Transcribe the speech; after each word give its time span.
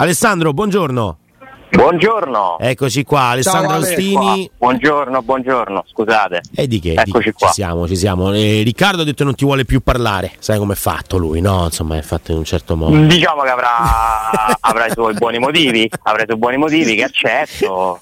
Alessandro, 0.00 0.54
buongiorno. 0.54 1.18
Buongiorno. 1.72 2.58
Eccoci 2.58 3.04
qua, 3.04 3.20
Alessandro 3.28 3.74
Ale. 3.76 3.86
Ostini. 3.88 4.50
Buongiorno, 4.58 5.22
buongiorno, 5.22 5.84
scusate. 5.92 6.40
E 6.54 6.66
di 6.66 6.80
che? 6.80 6.94
Eccoci 6.94 7.28
Di- 7.28 7.32
qua. 7.32 7.46
Ci 7.48 7.54
siamo, 7.54 7.86
ci 7.86 7.96
siamo. 7.96 8.32
Eh, 8.32 8.62
Riccardo 8.64 9.02
ha 9.02 9.04
detto 9.04 9.18
che 9.18 9.24
non 9.24 9.34
ti 9.36 9.44
vuole 9.44 9.64
più 9.64 9.80
parlare. 9.80 10.32
Sai 10.40 10.58
com'è 10.58 10.74
fatto 10.74 11.16
lui, 11.16 11.40
no? 11.40 11.64
Insomma, 11.64 11.96
è 11.96 12.02
fatto 12.02 12.32
in 12.32 12.38
un 12.38 12.44
certo 12.44 12.74
modo. 12.76 12.96
Diciamo 13.06 13.42
che 13.42 13.48
avrà, 13.50 14.56
avrà 14.60 14.86
i 14.86 14.90
suoi 14.90 15.14
buoni 15.14 15.38
motivi, 15.38 15.88
avrà 16.02 16.22
i 16.22 16.26
suoi 16.26 16.38
buoni 16.38 16.56
motivi 16.56 16.96
che 16.96 17.04
accetto. 17.04 18.00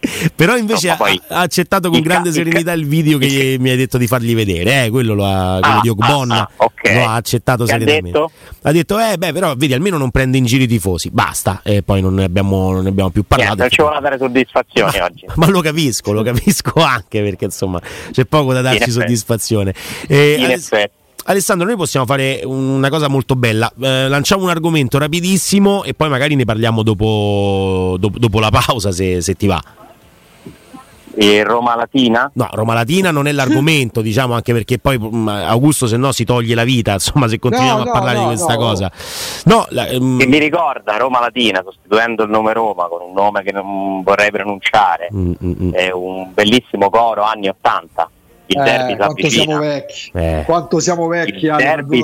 eh, 0.00 0.28
Però 0.34 0.56
invece 0.56 0.90
ha, 0.90 0.98
ha 1.28 1.40
accettato 1.40 1.88
con 1.88 2.02
ca- 2.02 2.08
grande 2.08 2.28
il 2.30 2.34
serenità 2.34 2.72
ca- 2.72 2.76
il 2.76 2.86
video 2.86 3.16
che 3.18 3.26
gli- 3.28 3.58
mi 3.60 3.70
hai 3.70 3.76
detto 3.76 3.96
di 3.96 4.08
fargli 4.08 4.34
vedere, 4.34 4.86
eh, 4.86 4.90
quello, 4.90 5.14
lo 5.14 5.24
ha, 5.24 5.58
quello 5.60 5.76
Ah, 5.76 5.80
di 5.80 5.88
Ogbonna. 5.88 6.38
ah, 6.40 6.48
ah, 6.56 6.64
ok. 6.64 6.92
Lo 6.94 7.04
ha 7.06 7.14
accettato 7.14 7.64
Che 7.64 7.72
ha 7.72 7.78
serenamente. 7.78 8.10
detto? 8.10 8.30
Ha 8.62 8.72
detto, 8.72 8.98
eh, 8.98 9.16
beh, 9.16 9.32
però 9.32 9.54
vedi, 9.56 9.72
almeno 9.72 9.96
non 9.98 10.10
prende 10.10 10.36
in 10.36 10.44
giro 10.44 10.64
i 10.64 10.66
tifosi. 10.66 11.10
Basta. 11.10 11.60
E 11.62 11.82
poi 11.82 12.00
non 12.00 12.14
ne 12.14 12.24
abbiamo, 12.24 12.71
non 12.72 12.82
ne 12.82 12.88
abbiamo 12.90 13.10
più 13.10 13.22
parlato. 13.24 13.54
niente, 13.56 13.62
non 13.62 13.70
ci 13.70 13.82
vuole 13.82 14.00
dare 14.00 14.18
soddisfazioni 14.18 14.98
oggi. 15.00 15.26
Ma 15.36 15.48
lo 15.48 15.60
capisco, 15.60 16.12
lo 16.12 16.22
capisco 16.22 16.72
anche 16.82 17.22
perché 17.22 17.44
insomma 17.46 17.80
c'è 18.10 18.24
poco 18.24 18.52
da 18.52 18.60
darci 18.60 18.78
effetti. 18.82 18.92
soddisfazione. 18.98 19.74
Eh, 20.08 20.34
In 20.38 20.44
Aless- 20.44 20.72
effetti. 20.72 21.00
Alessandro, 21.24 21.66
noi 21.68 21.76
possiamo 21.76 22.04
fare 22.04 22.40
una 22.44 22.88
cosa 22.88 23.06
molto 23.08 23.36
bella. 23.36 23.72
Eh, 23.80 24.08
lanciamo 24.08 24.42
un 24.42 24.50
argomento 24.50 24.98
rapidissimo 24.98 25.84
e 25.84 25.94
poi 25.94 26.08
magari 26.08 26.34
ne 26.34 26.44
parliamo 26.44 26.82
dopo, 26.82 27.96
dopo- 28.00 28.18
dopo 28.18 28.40
la 28.40 28.50
pausa, 28.50 28.90
se, 28.90 29.20
se 29.20 29.34
ti 29.34 29.46
va. 29.46 29.62
E 31.14 31.42
Roma 31.44 31.74
Latina? 31.76 32.30
No, 32.34 32.48
Roma 32.52 32.74
Latina 32.74 33.10
non 33.10 33.26
è 33.26 33.32
l'argomento, 33.32 34.00
diciamo, 34.00 34.34
anche 34.34 34.52
perché 34.52 34.78
poi 34.78 34.98
mh, 34.98 35.28
Augusto, 35.28 35.86
se 35.86 35.96
no, 35.96 36.10
si 36.12 36.24
toglie 36.24 36.54
la 36.54 36.64
vita. 36.64 36.92
Insomma, 37.02 37.28
se 37.28 37.38
continuiamo 37.38 37.78
No, 37.78 37.82
a 37.82 37.86
no, 37.86 37.92
parlare 37.92 38.16
no, 38.16 38.22
di 38.22 38.28
questa 38.28 38.54
no. 38.54 38.58
cosa, 38.58 38.92
no, 39.44 39.66
la- 39.70 39.86
ehm, 39.88 40.18
Che 40.18 40.26
mi 40.26 40.38
ricorda 40.38 40.96
Roma 40.96 41.20
Latina, 41.20 41.62
sostituendo 41.64 42.22
il 42.24 42.30
nome 42.30 42.52
Roma 42.52 42.86
con 42.86 43.02
un 43.02 43.12
nome 43.12 43.42
che 43.42 43.52
non 43.52 44.02
vorrei 44.02 44.30
pronunciare. 44.30 45.08
mm, 45.12 45.32
mm, 45.44 45.52
mm. 45.64 45.72
È 45.74 45.90
un 45.90 46.28
bellissimo 46.32 46.88
coro 46.90 47.22
anni 47.22 47.48
80. 47.48 48.10
Il 48.52 48.58
Eh, 48.60 48.64
derby 48.64 48.96
quanto 48.96 49.28
siamo 49.30 49.58
vecchi. 49.58 50.10
Eh. 50.14 50.42
Quanto 50.44 50.78
siamo 50.80 51.06
vecchi, 51.06 51.46
Il 51.46 51.54
derby. 51.56 52.00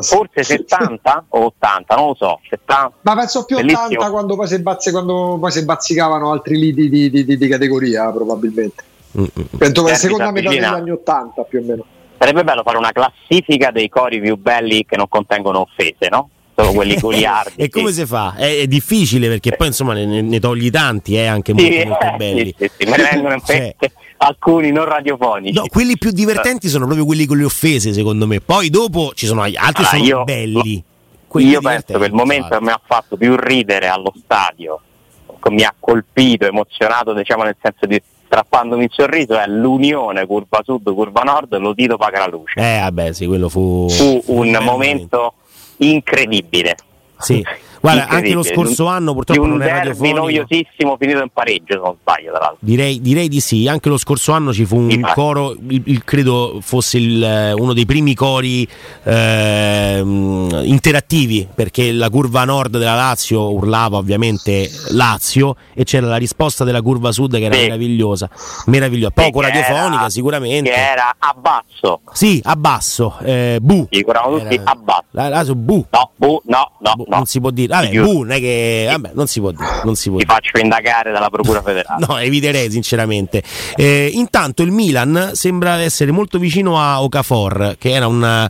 Forse 0.00 0.42
70 0.44 1.24
o 1.28 1.44
80, 1.46 1.94
non 1.96 2.06
lo 2.08 2.14
so. 2.14 2.40
70. 2.48 2.92
Ma 3.02 3.14
penso 3.14 3.44
più 3.44 3.56
Bellissimo. 3.56 3.82
80 3.86 4.10
quando 4.10 4.36
poi 4.36 4.46
si, 4.48 4.58
bazze- 4.60 4.90
quando 4.90 5.38
poi 5.40 5.50
si 5.50 5.64
bazzicavano 5.64 6.30
altri 6.30 6.58
liti 6.58 6.88
di, 6.88 7.10
di- 7.10 7.24
di- 7.24 7.36
di 7.36 7.48
categoria, 7.48 8.10
probabilmente. 8.10 8.84
Mm, 9.18 9.22
mm. 9.24 9.58
Penso 9.58 9.82
che 9.84 9.90
la 9.90 9.96
seconda 9.96 10.30
metà 10.30 10.48
degli 10.50 10.62
anni 10.62 10.90
80 10.90 11.42
più 11.42 11.58
o 11.58 11.62
meno. 11.66 11.84
Sarebbe 12.18 12.44
bello 12.44 12.62
fare 12.62 12.78
una 12.78 12.92
classifica 12.92 13.70
dei 13.72 13.88
cori 13.88 14.20
più 14.20 14.36
belli 14.36 14.84
che 14.86 14.96
non 14.96 15.08
contengono 15.08 15.60
offese, 15.60 16.08
no? 16.08 16.28
Solo 16.54 16.72
quelli 16.72 16.96
goliardi. 17.00 17.54
E 17.56 17.68
come 17.68 17.90
si 17.92 18.06
fa? 18.06 18.34
È, 18.36 18.60
è 18.60 18.66
difficile 18.66 19.26
perché 19.28 19.56
poi 19.56 19.66
insomma 19.68 19.94
ne, 19.94 20.20
ne 20.22 20.38
togli 20.38 20.70
tanti, 20.70 21.16
eh, 21.16 21.26
anche 21.26 21.52
molto, 21.52 21.70
Sì, 21.72 21.84
molto 21.84 22.04
eh, 22.04 22.14
belli. 22.16 22.54
sì, 22.56 22.68
sì, 22.68 22.70
sì, 22.78 22.90
me 22.90 22.96
ne 22.96 23.08
vengono 23.10 23.34
in 23.34 23.40
Cioè, 23.44 23.74
alcuni 24.22 24.70
non 24.70 24.84
radiofonici. 24.84 25.54
No, 25.54 25.66
quelli 25.66 25.98
più 25.98 26.10
divertenti 26.10 26.68
sono 26.68 26.84
proprio 26.84 27.04
quelli 27.04 27.26
con 27.26 27.36
le 27.38 27.44
offese, 27.44 27.92
secondo 27.92 28.26
me. 28.26 28.40
Poi 28.40 28.70
dopo 28.70 29.12
ci 29.14 29.26
sono 29.26 29.42
altri 29.42 29.58
Allora, 29.58 29.84
sono 29.84 30.02
io- 30.04 30.24
belli. 30.24 30.84
Quelli 31.26 31.48
Io 31.48 31.60
penso 31.62 31.98
che 31.98 32.04
il 32.04 32.12
momento 32.12 32.48
che 32.48 32.54
esatto. 32.56 32.64
mi 32.64 32.70
ha 32.70 32.80
fatto 32.84 33.16
più 33.16 33.36
ridere 33.36 33.88
allo 33.88 34.12
stadio, 34.22 34.80
che 35.40 35.50
mi 35.50 35.62
ha 35.62 35.74
colpito, 35.78 36.44
emozionato, 36.46 37.14
diciamo 37.14 37.42
nel 37.42 37.56
senso 37.58 37.86
di 37.86 38.00
strappandomi 38.26 38.84
il 38.84 38.90
sorriso, 38.92 39.38
è 39.38 39.46
l'unione 39.46 40.26
curva 40.26 40.60
sud, 40.62 40.92
curva 40.92 41.22
nord, 41.22 41.56
lo 41.56 41.74
Tito 41.74 41.96
paga 41.96 42.18
la 42.18 42.26
luce. 42.28 42.60
Eh, 42.60 42.80
vabbè, 42.80 43.12
sì, 43.14 43.26
quello 43.26 43.48
fu. 43.48 43.88
Fu 43.88 44.22
un 44.26 44.58
momento 44.60 45.34
incredibile. 45.78 46.76
Sì. 47.18 47.42
Guarda, 47.82 48.06
anche 48.08 48.32
lo 48.32 48.42
scorso 48.44 48.86
anno 48.86 49.12
purtroppo 49.12 49.42
un 49.42 49.48
non 49.50 49.62
è 49.62 49.64
derby 49.64 49.78
radiofonico. 49.88 50.18
noiosissimo 50.18 50.96
finito 51.00 51.18
in 51.20 51.28
pareggio, 51.32 51.64
se 51.74 51.78
non 51.82 51.96
sbaglio, 52.00 52.30
tra 52.30 52.38
l'altro. 52.38 52.58
Direi, 52.60 53.00
direi 53.00 53.28
di 53.28 53.40
sì, 53.40 53.66
anche 53.66 53.88
lo 53.88 53.96
scorso 53.98 54.30
anno 54.32 54.52
ci 54.52 54.64
fu 54.64 54.76
un 54.78 54.90
Infatti. 54.90 55.14
coro, 55.14 55.50
il, 55.68 55.82
il- 55.86 56.04
credo 56.04 56.58
fosse 56.62 56.98
il, 56.98 57.22
eh, 57.22 57.52
uno 57.52 57.72
dei 57.72 57.84
primi 57.84 58.14
cori 58.14 58.66
ehm, 59.02 60.62
interattivi, 60.64 61.48
perché 61.52 61.92
la 61.92 62.08
curva 62.10 62.44
nord 62.44 62.78
della 62.78 62.94
Lazio 62.94 63.52
urlava 63.52 63.96
ovviamente 63.96 64.70
Lazio 64.90 65.56
e 65.74 65.84
c'era 65.84 66.06
la 66.06 66.16
risposta 66.16 66.64
della 66.64 66.82
curva 66.82 67.12
sud 67.12 67.36
che 67.36 67.44
era 67.44 67.54
Sì. 67.54 67.62
meravigliosa, 67.62 68.28
meravigliosa. 68.66 69.10
poco 69.12 69.40
Che 69.40 69.46
radiofonica 69.46 70.00
era- 70.02 70.10
sicuramente. 70.10 70.70
Che 70.70 70.76
era 70.76 71.14
a 71.18 71.34
basso, 71.38 72.00
Sì, 72.12 72.40
a 72.44 72.56
basso, 72.56 73.16
eh, 73.22 73.58
bu. 73.60 73.86
Era- 73.90 74.20
a 74.64 74.74
basso. 74.74 75.04
La, 75.10 75.28
la- 75.28 75.44
su 75.44 75.54
bu. 75.56 75.84
No, 75.90 76.10
bu, 76.16 76.40
no, 76.46 76.70
no, 76.80 76.92
Bu, 76.94 77.04
no. 77.08 77.16
Non 77.16 77.26
si 77.26 77.40
può 77.40 77.50
dire, 77.50 77.71
vabbè, 77.80 78.00
bu, 78.00 78.18
non 78.20 78.30
è 78.32 78.38
che, 78.40 78.86
vabbè, 78.90 79.10
non 79.14 79.26
si 79.26 79.40
può 79.40 79.50
dire, 79.50 79.80
non 79.84 79.94
si 79.94 80.08
può 80.08 80.18
Ti 80.18 80.24
dire. 80.24 80.34
faccio 80.36 80.58
indagare 80.58 81.12
dalla 81.12 81.30
Procura 81.30 81.62
Federale. 81.62 82.04
No, 82.06 82.18
eviterei 82.18 82.70
sinceramente. 82.70 83.42
Eh, 83.76 84.10
intanto 84.12 84.62
il 84.62 84.70
Milan 84.70 85.30
sembra 85.34 85.80
essere 85.80 86.10
molto 86.10 86.38
vicino 86.38 86.78
a 86.80 87.02
Okafor, 87.02 87.76
che 87.78 87.90
era 87.90 88.06
un, 88.06 88.48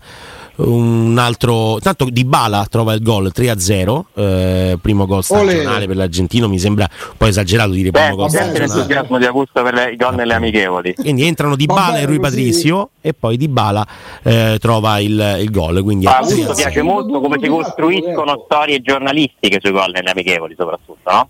un 0.57 1.17
altro. 1.19 1.79
Tanto 1.81 2.07
Di 2.11 2.25
Bala 2.25 2.67
trova 2.69 2.93
il 2.93 3.03
gol 3.03 3.31
3-0, 3.35 4.03
eh, 4.15 4.79
primo 4.81 5.07
gol 5.07 5.23
stagionale 5.25 5.87
per 5.87 5.97
l'argentino. 5.97 6.49
Mi 6.49 6.59
sembra 6.59 6.89
un 6.91 7.17
po' 7.17 7.27
esagerato 7.27 7.71
dire 7.71 7.91
Beh, 7.91 8.01
primo 8.01 8.17
gol 8.17 8.31
stagionale. 8.31 8.59
l'entusiasmo 8.67 9.19
di 9.19 9.25
Augusto 9.25 9.63
per 9.63 9.75
le, 9.75 9.93
i 9.93 9.97
gol 9.97 10.15
nelle 10.15 10.35
amichevoli. 10.35 10.95
Quindi 10.95 11.25
entrano 11.25 11.57
Di 11.57 11.67
Bala 11.67 11.99
e 11.99 12.05
Rui 12.05 12.19
così. 12.19 12.37
Patrizio 12.37 12.91
e 13.01 13.15
poi 13.15 13.37
Di 13.37 13.49
Bala 13.49 13.87
eh, 14.23 14.59
trova 14.61 14.99
il, 15.01 15.39
il 15.41 15.51
gol. 15.51 15.83
Quindi 15.83 16.07
A 16.07 16.13
è 16.19 16.23
Augusto 16.23 16.53
3-0. 16.53 16.57
piace 16.57 16.83
molto 16.83 17.21
come 17.21 17.39
si 17.41 17.49
costruiscono 17.49 18.43
storie 18.45 18.81
giornalistiche 18.83 19.59
sui 19.61 19.73
gol 19.73 19.91
nelle 19.93 20.11
amichevoli, 20.11 20.55
soprattutto, 20.57 21.11
no? 21.11 21.29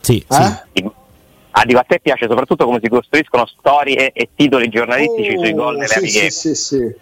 Sì, 0.00 0.24
sì. 0.28 0.40
Eh? 0.42 0.92
Ah, 1.52 1.64
dico, 1.64 1.78
a 1.80 1.84
te 1.86 1.98
piace 2.00 2.26
soprattutto 2.28 2.64
come 2.64 2.78
si 2.80 2.88
costruiscono 2.88 3.44
storie 3.46 4.12
e 4.12 4.28
titoli 4.36 4.68
giornalistici 4.68 5.36
sui 5.36 5.52
gol 5.52 5.74
nelle 5.74 5.84
Oh, 5.86 5.88
sì, 5.88 5.98
amichevoli. 5.98 6.30
sì, 6.30 6.54
sì, 6.54 6.54
sì. 6.54 6.94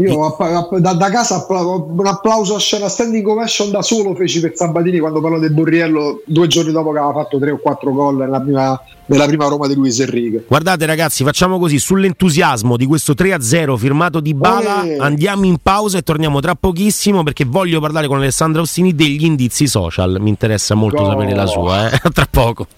Io 0.00 0.36
da, 0.78 0.92
da, 0.92 1.10
casa 1.10 1.44
un 1.48 2.06
applauso 2.06 2.54
a 2.54 2.60
scena 2.60 2.88
standing 2.88 3.26
ovation 3.26 3.72
da 3.72 3.82
solo 3.82 4.14
feci 4.14 4.38
per 4.38 4.52
Sabatini 4.54 5.00
quando 5.00 5.20
parlo 5.20 5.40
del 5.40 5.52
Borriello 5.52 6.22
due 6.24 6.46
giorni 6.46 6.70
dopo 6.70 6.92
che 6.92 6.98
aveva 6.98 7.14
fatto 7.14 7.40
tre 7.40 7.50
o 7.50 7.58
quattro 7.58 7.90
gol 7.90 8.18
nella 8.18 8.40
prima, 8.40 8.80
nella 9.06 9.26
prima 9.26 9.48
Roma 9.48 9.66
di 9.66 9.74
Luis 9.74 9.98
Enrique. 9.98 10.44
Guardate 10.46 10.86
ragazzi, 10.86 11.24
facciamo 11.24 11.58
così, 11.58 11.80
sull'entusiasmo 11.80 12.76
di 12.76 12.86
questo 12.86 13.12
3-0 13.12 13.76
firmato 13.76 14.20
di 14.20 14.34
Bala, 14.34 14.84
eh. 14.84 14.98
andiamo 14.98 15.46
in 15.46 15.56
pausa 15.60 15.98
e 15.98 16.02
torniamo 16.02 16.38
tra 16.38 16.54
pochissimo 16.54 17.24
perché 17.24 17.44
voglio 17.44 17.80
parlare 17.80 18.06
con 18.06 18.18
Alessandro 18.18 18.62
Ostini 18.62 18.94
degli 18.94 19.24
indizi 19.24 19.66
social, 19.66 20.18
mi 20.20 20.28
interessa 20.28 20.76
molto 20.76 21.02
oh. 21.02 21.10
sapere 21.10 21.34
la 21.34 21.46
sua, 21.46 21.90
eh? 21.90 21.98
tra 22.14 22.26
poco. 22.30 22.68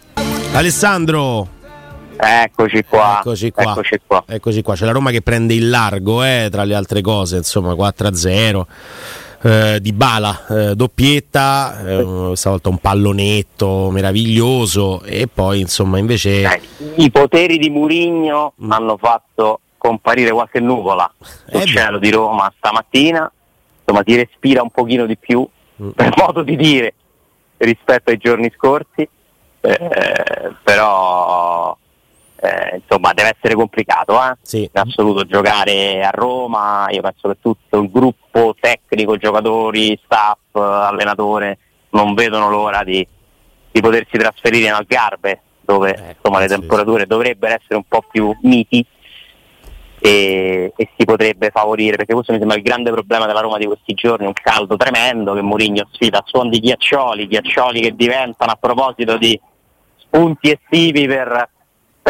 Alessandro 0.52 1.58
Eccoci 2.22 2.84
qua. 2.84 3.19
Eccoci 3.20 3.50
qua. 3.50 3.72
Eccoci 3.72 4.00
qua. 4.06 4.25
Eccoci 4.26 4.62
qua. 4.62 4.75
C'è 4.75 4.84
la 4.84 4.93
Roma 4.93 5.11
che 5.11 5.22
prende 5.22 5.55
il 5.55 5.70
largo, 5.70 6.22
eh, 6.22 6.49
tra 6.50 6.64
le 6.64 6.75
altre 6.75 7.00
cose, 7.00 7.38
insomma, 7.38 7.72
4-0. 7.72 8.67
Eh, 9.43 9.78
di 9.81 9.94
Bala, 9.94 10.46
eh, 10.49 10.75
doppietta, 10.75 11.81
eh, 11.82 12.32
stavolta 12.34 12.69
un 12.69 12.76
pallonetto 12.76 13.88
meraviglioso 13.90 15.02
e 15.02 15.28
poi 15.32 15.61
insomma 15.61 15.96
invece... 15.96 16.43
Eh, 16.43 16.61
I 16.96 17.11
poteri 17.11 17.56
di 17.56 17.70
Murigno 17.70 18.52
mm. 18.62 18.70
hanno 18.70 18.99
fatto 18.99 19.61
comparire 19.78 20.31
qualche 20.31 20.61
nuvola 20.61 21.11
sul 21.19 21.62
eh 21.62 21.64
cielo 21.64 21.99
di 21.99 22.11
Roma 22.11 22.52
stamattina, 22.55 23.32
insomma 23.78 24.02
si 24.06 24.14
respira 24.14 24.61
un 24.61 24.69
pochino 24.69 25.06
di 25.06 25.17
più, 25.17 25.49
mm. 25.82 25.88
per 25.88 26.12
modo 26.20 26.43
di 26.43 26.56
dire, 26.56 26.93
rispetto 27.56 28.11
ai 28.11 28.19
giorni 28.19 28.52
scorsi, 28.55 29.08
eh, 29.62 30.55
però 30.62 31.75
eh, 32.43 32.77
insomma 32.77 33.13
deve 33.13 33.35
essere 33.37 33.55
complicato 33.55 34.15
eh? 34.15 34.37
sì. 34.41 34.63
in 34.63 34.71
assoluto 34.73 35.27
giocare 35.27 36.03
a 36.03 36.11
Roma 36.11 36.87
io 36.91 37.03
penso 37.03 37.29
che 37.29 37.37
tutto 37.41 37.81
il 37.81 37.91
gruppo 37.91 38.55
tecnico 38.59 39.17
giocatori, 39.19 39.99
staff, 40.03 40.39
allenatore 40.53 41.59
non 41.91 42.15
vedono 42.15 42.49
l'ora 42.49 42.83
di, 42.83 43.07
di 43.71 43.81
potersi 43.81 44.17
trasferire 44.17 44.69
in 44.69 44.73
Algarve 44.73 45.43
dove 45.61 45.95
eh, 45.95 46.15
insomma, 46.17 46.41
le 46.41 46.47
temperature 46.47 47.03
sì. 47.03 47.07
dovrebbero 47.09 47.55
essere 47.55 47.77
un 47.77 47.85
po' 47.87 48.03
più 48.11 48.35
miti 48.43 48.85
e, 50.03 50.73
e, 50.75 50.89
si 50.97 51.05
potrebbe 51.05 51.51
favorire 51.51 51.97
perché 51.97 52.15
questo 52.15 52.33
mi 52.33 52.39
sembra 52.39 52.57
il 52.57 52.63
grande 52.63 52.91
problema 52.91 53.27
della 53.27 53.41
Roma 53.41 53.59
di 53.59 53.67
questi 53.67 53.93
giorni 53.93 54.25
un 54.25 54.33
caldo 54.33 54.77
tremendo 54.77 55.35
che 55.35 55.43
Mourinho 55.43 55.87
sfida 55.93 56.21
a 56.21 56.25
suon 56.25 56.49
di 56.49 56.59
ghiaccioli 56.59 57.27
ghiaccioli 57.27 57.81
che 57.83 57.95
diventano 57.95 58.51
a 58.51 58.57
proposito 58.59 59.19
di 59.19 59.39
spunti 59.99 60.51
estivi 60.51 61.07
per 61.07 61.51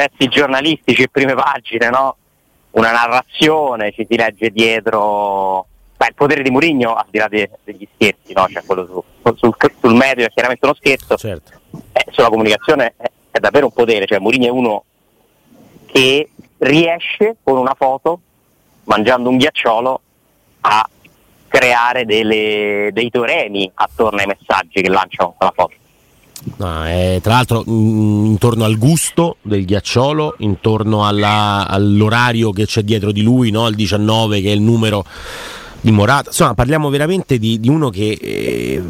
pezzi 0.00 0.28
giornalistici 0.28 1.02
e 1.02 1.08
prime 1.08 1.34
pagine, 1.34 1.90
no? 1.90 2.16
una 2.70 2.90
narrazione, 2.90 3.92
ci 3.92 4.06
si 4.08 4.16
legge 4.16 4.50
dietro 4.50 5.66
Beh, 5.96 6.06
il 6.06 6.14
potere 6.14 6.42
di 6.42 6.50
Mourinho 6.50 6.94
al 6.94 7.04
di 7.10 7.18
là 7.18 7.28
de- 7.28 7.50
degli 7.62 7.86
scherzi, 7.94 8.32
no? 8.32 8.46
cioè 8.48 8.62
quello 8.64 8.86
su, 8.86 9.34
sul, 9.34 9.54
sul, 9.78 9.94
medio 9.94 10.24
è 10.24 10.30
chiaramente 10.30 10.64
uno 10.64 10.74
scherzo, 10.74 11.16
certo. 11.16 11.60
eh, 11.92 12.06
sulla 12.10 12.30
comunicazione 12.30 12.94
è, 12.96 13.10
è, 13.32 13.38
davvero 13.38 13.66
un 13.66 13.72
potere, 13.72 14.06
cioè 14.06 14.18
Mourinho 14.18 14.46
è 14.46 14.50
uno 14.50 14.84
che 15.84 16.30
riesce 16.58 17.36
con 17.42 17.58
una 17.58 17.74
foto, 17.76 18.20
mangiando 18.84 19.28
un 19.28 19.36
ghiacciolo, 19.36 20.00
a 20.62 20.88
creare 21.48 22.06
delle, 22.06 22.88
dei 22.92 23.10
teoremi 23.10 23.70
attorno 23.74 24.20
ai 24.20 24.26
messaggi 24.26 24.80
che 24.80 24.88
lanciano 24.88 25.34
quella 25.36 25.52
foto. 25.54 25.74
No, 26.56 26.88
eh, 26.88 27.20
tra 27.22 27.34
l'altro 27.34 27.62
mh, 27.64 28.24
intorno 28.26 28.64
al 28.64 28.78
gusto 28.78 29.36
del 29.42 29.64
ghiacciolo, 29.64 30.36
intorno 30.38 31.06
alla, 31.06 31.66
all'orario 31.68 32.50
che 32.50 32.64
c'è 32.64 32.82
dietro 32.82 33.12
di 33.12 33.22
lui, 33.22 33.50
no? 33.50 33.68
il 33.68 33.74
19 33.74 34.40
che 34.40 34.48
è 34.48 34.54
il 34.54 34.62
numero 34.62 35.04
di 35.80 35.90
Morata. 35.90 36.28
Insomma, 36.28 36.54
parliamo 36.54 36.88
veramente 36.88 37.38
di, 37.38 37.58
di 37.58 37.68
uno 37.68 37.90
che 37.90 38.18
eh, 38.20 38.82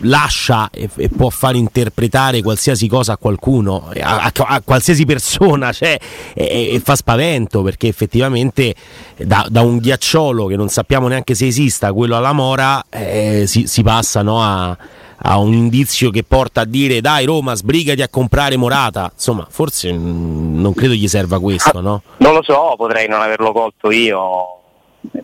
lascia 0.00 0.70
e, 0.70 0.88
e, 0.96 1.08
può 1.08 1.28
far 1.30 1.54
interpretare 1.54 2.42
qualsiasi 2.42 2.88
cosa 2.88 3.12
a 3.12 3.16
qualcuno, 3.16 3.90
a, 4.00 4.22
a, 4.22 4.32
a 4.32 4.60
qualsiasi 4.60 5.04
persona, 5.04 5.70
cioè, 5.74 5.98
e, 6.34 6.70
e, 6.72 6.80
fa 6.80 6.96
spavento 6.96 7.62
perché 7.62 7.88
effettivamente 7.88 8.74
da, 9.16 9.46
da, 9.48 9.62
un 9.62 9.78
ghiacciolo 9.78 10.46
che 10.46 10.56
non 10.56 10.68
sappiamo 10.68 11.08
neanche 11.08 11.34
se 11.34 11.46
esista, 11.46 11.92
quello 11.92 12.16
alla 12.16 12.32
Mora, 12.32 12.84
eh, 12.90 13.44
si, 13.46 13.66
si, 13.66 13.82
passa 13.82 14.22
no, 14.22 14.40
a 14.40 14.76
ha 15.24 15.38
un 15.38 15.52
indizio 15.52 16.10
che 16.10 16.24
porta 16.24 16.62
a 16.62 16.64
dire 16.64 17.00
dai 17.00 17.24
Roma 17.24 17.54
sbrigati 17.54 18.02
a 18.02 18.08
comprare 18.08 18.56
Morata 18.56 19.10
insomma 19.12 19.46
forse 19.48 19.92
non 19.92 20.72
credo 20.74 20.94
gli 20.94 21.06
serva 21.06 21.40
questo 21.40 21.80
no? 21.80 22.02
non 22.18 22.34
lo 22.34 22.42
so 22.42 22.74
potrei 22.76 23.08
non 23.08 23.20
averlo 23.20 23.52
colto 23.52 23.90
io 23.90 24.60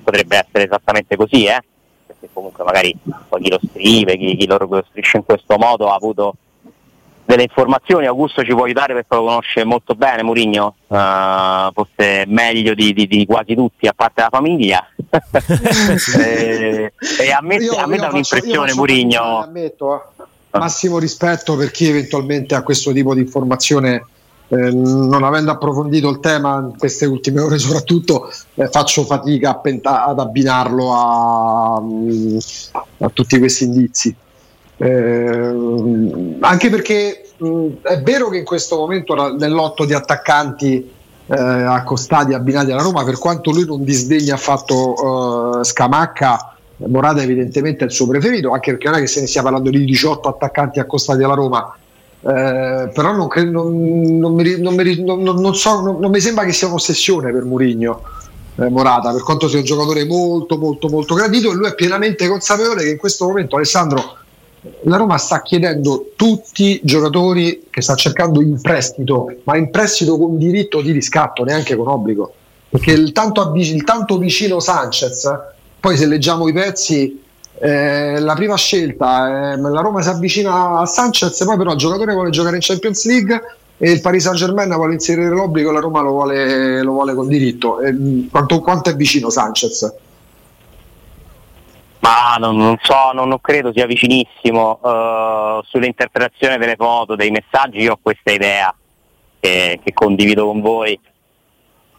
potrebbe 0.03 0.37
essere 0.37 0.67
esattamente 0.67 1.17
così 1.17 1.45
eh? 1.47 1.63
perché 2.07 2.29
comunque 2.33 2.65
magari 2.65 2.97
poi 3.29 3.43
chi 3.43 3.51
lo 3.51 3.61
scrive 3.71 4.17
chi, 4.17 4.37
chi 4.37 4.47
lo 4.47 4.59
costruisce 4.69 5.17
in 5.17 5.25
questo 5.25 5.57
modo 5.57 5.91
ha 5.91 5.95
avuto 5.95 6.35
delle 7.29 7.43
informazioni, 7.43 8.07
Augusto 8.07 8.43
ci 8.43 8.55
può 8.55 8.65
aiutare 8.65 8.95
perché 8.95 9.15
lo 9.15 9.25
conosce 9.25 9.63
molto 9.63 9.95
bene 9.95 10.23
Murigno, 10.23 10.77
uh, 10.87 10.95
eh, 10.95 11.71
forse 11.75 12.25
meglio 12.27 12.73
di, 12.73 12.95
di, 12.95 13.07
di, 13.07 13.27
quasi 13.27 13.55
tutti 13.55 13.87
a 13.87 13.93
parte 13.95 14.23
la 14.23 14.29
famiglia. 14.31 14.83
e, 16.17 16.93
e, 17.21 17.31
a 17.31 17.41
me, 17.43 17.57
io, 17.57 17.77
a 17.77 17.87
me 17.87 17.99
dà 17.99 18.09
un'impressione 18.09 18.73
Murigno. 18.73 19.43
Ammetto, 19.43 19.95
eh. 19.95 20.25
massimo 20.59 20.99
rispetto 20.99 21.55
per 21.55 21.71
chi 21.71 21.91
eventualmente 21.91 22.55
ha 22.55 22.63
questo 22.63 22.93
tipo 22.93 23.13
di 23.13 23.21
informazione. 23.21 24.07
Eh, 24.51 24.71
non 24.73 25.23
avendo 25.23 25.51
approfondito 25.51 26.09
il 26.09 26.21
tema 26.21 26.57
in 26.57 26.79
queste 26.79 27.05
ultime 27.05 27.43
ore 27.43 27.59
soprattutto 27.61 28.33
eh, 28.55 28.67
faccio 28.69 29.05
fatica 29.05 29.51
a 29.51 29.57
penta- 29.57 30.07
ad 30.07 30.19
abbinarlo 30.19 30.95
a, 30.95 31.75
a 31.75 33.09
tutti 33.11 33.39
questi 33.39 33.65
indizi 33.65 34.17
eh, 34.79 36.39
anche 36.41 36.71
perché 36.71 37.31
mh, 37.37 37.67
è 37.83 38.01
vero 38.01 38.29
che 38.29 38.39
in 38.39 38.45
questo 38.45 38.77
momento 38.77 39.37
nell'otto 39.37 39.85
di 39.85 39.93
attaccanti 39.93 40.97
eh, 41.27 41.35
accostati 41.37 42.33
abbinati 42.33 42.71
alla 42.71 42.83
Roma, 42.83 43.05
per 43.05 43.19
quanto 43.19 43.51
lui 43.51 43.67
non 43.67 43.85
disdegna 43.85 44.35
affatto 44.35 45.61
eh, 45.61 45.65
Scamacca, 45.65 46.55
Morata 46.87 47.23
evidentemente 47.23 47.83
è 47.83 47.87
il 47.87 47.93
suo 47.93 48.07
preferito, 48.07 48.53
anche 48.53 48.71
perché 48.71 48.89
non 48.89 48.99
è 48.99 49.01
che 49.01 49.09
se 49.09 49.21
ne 49.21 49.27
stia 49.27 49.43
parlando 49.43 49.69
di 49.69 49.85
18 49.85 50.29
attaccanti 50.29 50.79
accostati 50.79 51.23
alla 51.25 51.35
Roma. 51.35 51.77
Eh, 52.21 52.91
però 52.93 53.13
non, 53.15 53.29
non, 53.51 54.19
non, 54.19 54.35
mi, 54.35 54.57
mi, 54.57 55.55
so, 55.55 55.81
non, 55.81 56.11
mi 56.11 56.21
sembra 56.21 56.45
che 56.45 56.53
sia 56.53 56.67
un'ossessione 56.67 57.33
per 57.33 57.45
Murigno 57.45 58.03
eh, 58.57 58.69
Morata, 58.69 59.13
per 59.13 59.23
quanto 59.23 59.49
sia 59.49 59.59
un 59.59 59.65
giocatore 59.65 60.05
molto 60.05 60.57
molto 60.57 60.89
molto 60.89 61.15
gradito 61.15 61.51
e 61.51 61.55
lui 61.55 61.69
è 61.69 61.75
pienamente 61.77 62.27
consapevole 62.27 62.83
che 62.83 62.91
in 62.91 62.97
questo 62.97 63.27
momento 63.27 63.55
Alessandro 63.55 64.17
la 64.83 64.97
Roma 64.97 65.19
sta 65.19 65.43
chiedendo 65.43 66.11
tutti 66.17 66.65
i 66.65 66.81
giocatori 66.83 67.67
che 67.71 67.81
sta 67.81 67.95
cercando 67.95 68.41
in 68.41 68.61
prestito, 68.61 69.35
ma 69.45 69.57
in 69.57 69.71
prestito 69.71 70.19
con 70.19 70.37
diritto 70.37 70.81
di 70.81 70.91
riscatto, 70.91 71.45
neanche 71.45 71.77
con 71.77 71.89
obbligo. 71.89 72.33
Perché 72.69 72.93
il 72.93 73.13
tanto, 73.13 73.53
il 73.55 73.85
tanto 73.85 74.19
vicino 74.19 74.61
Sanchez, 74.61 75.31
poi 75.81 75.97
se 75.97 76.07
leggiamo 76.07 76.49
i 76.49 76.53
pezzi, 76.53 77.23
eh, 77.61 78.21
la 78.21 78.35
prima 78.35 78.57
scelta, 78.57 79.53
eh, 79.53 79.57
la 79.57 79.81
Roma 79.81 80.03
si 80.03 80.09
avvicina 80.09 80.79
a 80.81 80.87
Sanchez, 80.87 81.45
poi 81.45 81.57
però 81.57 81.73
il 81.73 81.79
giocatore 81.79 82.13
vuole 82.13 82.31
giocare 82.31 82.57
in 82.57 82.63
Champions 82.63 83.07
League 83.07 83.41
e 83.79 83.91
il 83.91 84.01
Paris 84.01 84.25
Saint 84.25 84.37
Germain 84.37 84.75
vuole 84.75 84.95
inserire 84.95 85.29
l'obbligo, 85.29 85.71
la 85.71 85.81
Roma 85.81 86.03
lo 86.03 86.11
vuole, 86.11 86.83
lo 86.83 86.93
vuole 86.93 87.15
con 87.15 87.29
diritto. 87.29 87.81
Eh, 87.81 88.27
quanto, 88.31 88.61
quanto 88.61 88.91
è 88.91 88.97
vicino 88.97 89.31
Sanchez? 89.31 89.95
Ma 92.09 92.37
non, 92.39 92.57
non, 92.57 92.79
so, 92.81 93.13
non, 93.13 93.29
non, 93.29 93.39
credo 93.39 93.71
sia 93.71 93.85
vicinissimo. 93.85 94.79
Uh, 94.81 95.63
sull'interpretazione 95.65 96.57
delle 96.57 96.75
foto, 96.75 97.17
dei 97.17 97.31
messaggi, 97.31 97.83
io 97.83 97.93
ho 97.93 97.99
questa 98.01 98.33
idea 98.33 98.75
che, 99.39 99.79
che 99.85 99.93
condivido 99.93 100.47
con 100.47 100.63
voi. 100.63 100.99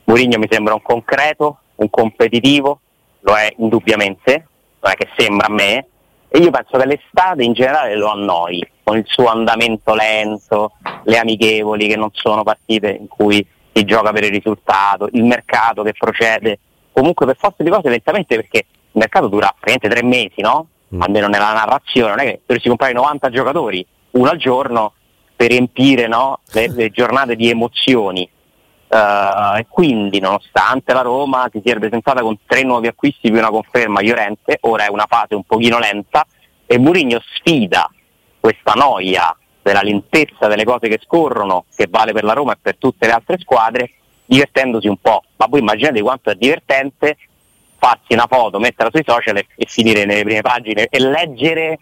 Mourinho 0.06 0.40
mi 0.40 0.48
sembra 0.50 0.74
un 0.74 0.82
concreto, 0.82 1.60
un 1.76 1.92
competitivo, 1.92 2.80
lo 3.20 3.36
è 3.36 3.54
indubbiamente, 3.58 4.48
non 4.80 4.92
è 4.92 4.96
che 4.96 5.10
sembra 5.16 5.46
a 5.46 5.52
me, 5.52 5.86
e 6.28 6.40
io 6.40 6.50
penso 6.50 6.80
che 6.80 6.88
l'estate 6.88 7.44
in 7.44 7.54
generale 7.54 7.96
lo 7.96 8.08
annoi, 8.08 8.68
con 8.84 8.98
il 8.98 9.06
suo 9.06 9.28
andamento 9.28 9.94
lento, 9.94 10.72
le 11.04 11.20
amichevoli 11.20 11.88
che 11.88 11.96
non 11.96 12.10
sono 12.14 12.42
partite 12.42 12.90
in 12.90 13.08
cui 13.08 13.46
si 13.72 13.86
gioca 13.86 14.12
per 14.12 14.24
il 14.24 14.32
risultato, 14.32 15.08
il 15.12 15.24
mercato 15.24 15.84
che 15.84 15.94
procede, 15.94 16.58
comunque 16.92 17.28
per 17.28 17.38
forza 17.38 17.62
di 17.62 17.70
cose 17.70 17.90
lentamente 17.90 18.36
perché 18.36 18.66
mercato 19.00 19.28
dura 19.28 19.54
praticamente 19.60 19.90
tre 19.90 20.06
mesi, 20.06 20.42
no? 20.42 20.68
Mm. 20.94 21.02
Almeno 21.02 21.28
nella 21.28 21.54
narrazione, 21.54 22.10
non 22.10 22.20
è 22.20 22.24
che 22.24 22.42
dovresti 22.46 22.68
comprare 22.68 22.94
90 22.94 23.30
giocatori, 23.30 23.86
uno 24.12 24.30
al 24.30 24.38
giorno, 24.38 24.94
per 25.36 25.50
riempire 25.50 26.08
no? 26.08 26.42
le, 26.52 26.68
le, 26.70 26.90
giornate 26.92 27.36
di 27.36 27.50
emozioni. 27.50 28.30
Uh, 28.90 29.58
e 29.58 29.68
quindi 29.70 30.20
nonostante 30.20 30.94
la 30.94 31.02
Roma 31.02 31.48
si 31.52 31.62
sia 31.64 31.78
presentata 31.78 32.22
con 32.22 32.40
tre 32.48 32.64
nuovi 32.64 32.88
acquisti 32.88 33.30
più 33.30 33.38
una 33.38 33.52
conferma 33.52 34.02
Llorente, 34.02 34.58
ora 34.62 34.86
è 34.86 34.90
una 34.90 35.06
fase 35.08 35.36
un 35.36 35.44
pochino 35.44 35.78
lenta 35.78 36.26
e 36.66 36.80
Mourinho 36.80 37.22
sfida 37.36 37.88
questa 38.40 38.74
noia 38.74 39.36
della 39.62 39.82
lentezza 39.82 40.48
delle 40.48 40.64
cose 40.64 40.88
che 40.88 41.00
scorrono, 41.04 41.66
che 41.76 41.86
vale 41.88 42.14
per 42.14 42.24
la 42.24 42.34
Roma 42.34 42.54
e 42.54 42.58
per 42.60 42.78
tutte 42.78 43.06
le 43.06 43.12
altre 43.12 43.38
squadre, 43.38 43.92
divertendosi 44.26 44.88
un 44.88 44.98
po'. 44.98 45.22
Ma 45.38 45.46
voi 45.48 45.60
immaginate 45.60 46.02
quanto 46.02 46.32
è 46.32 46.36
divertente 46.36 47.18
farsi 47.80 48.14
una 48.14 48.28
foto, 48.30 48.60
metterla 48.60 48.92
sui 48.94 49.04
social 49.06 49.38
e, 49.38 49.48
e 49.56 49.66
finire 49.68 50.06
nelle 50.06 50.24
prime 50.24 50.42
pagine 50.42 50.88
e 50.90 51.00
leggere, 51.00 51.80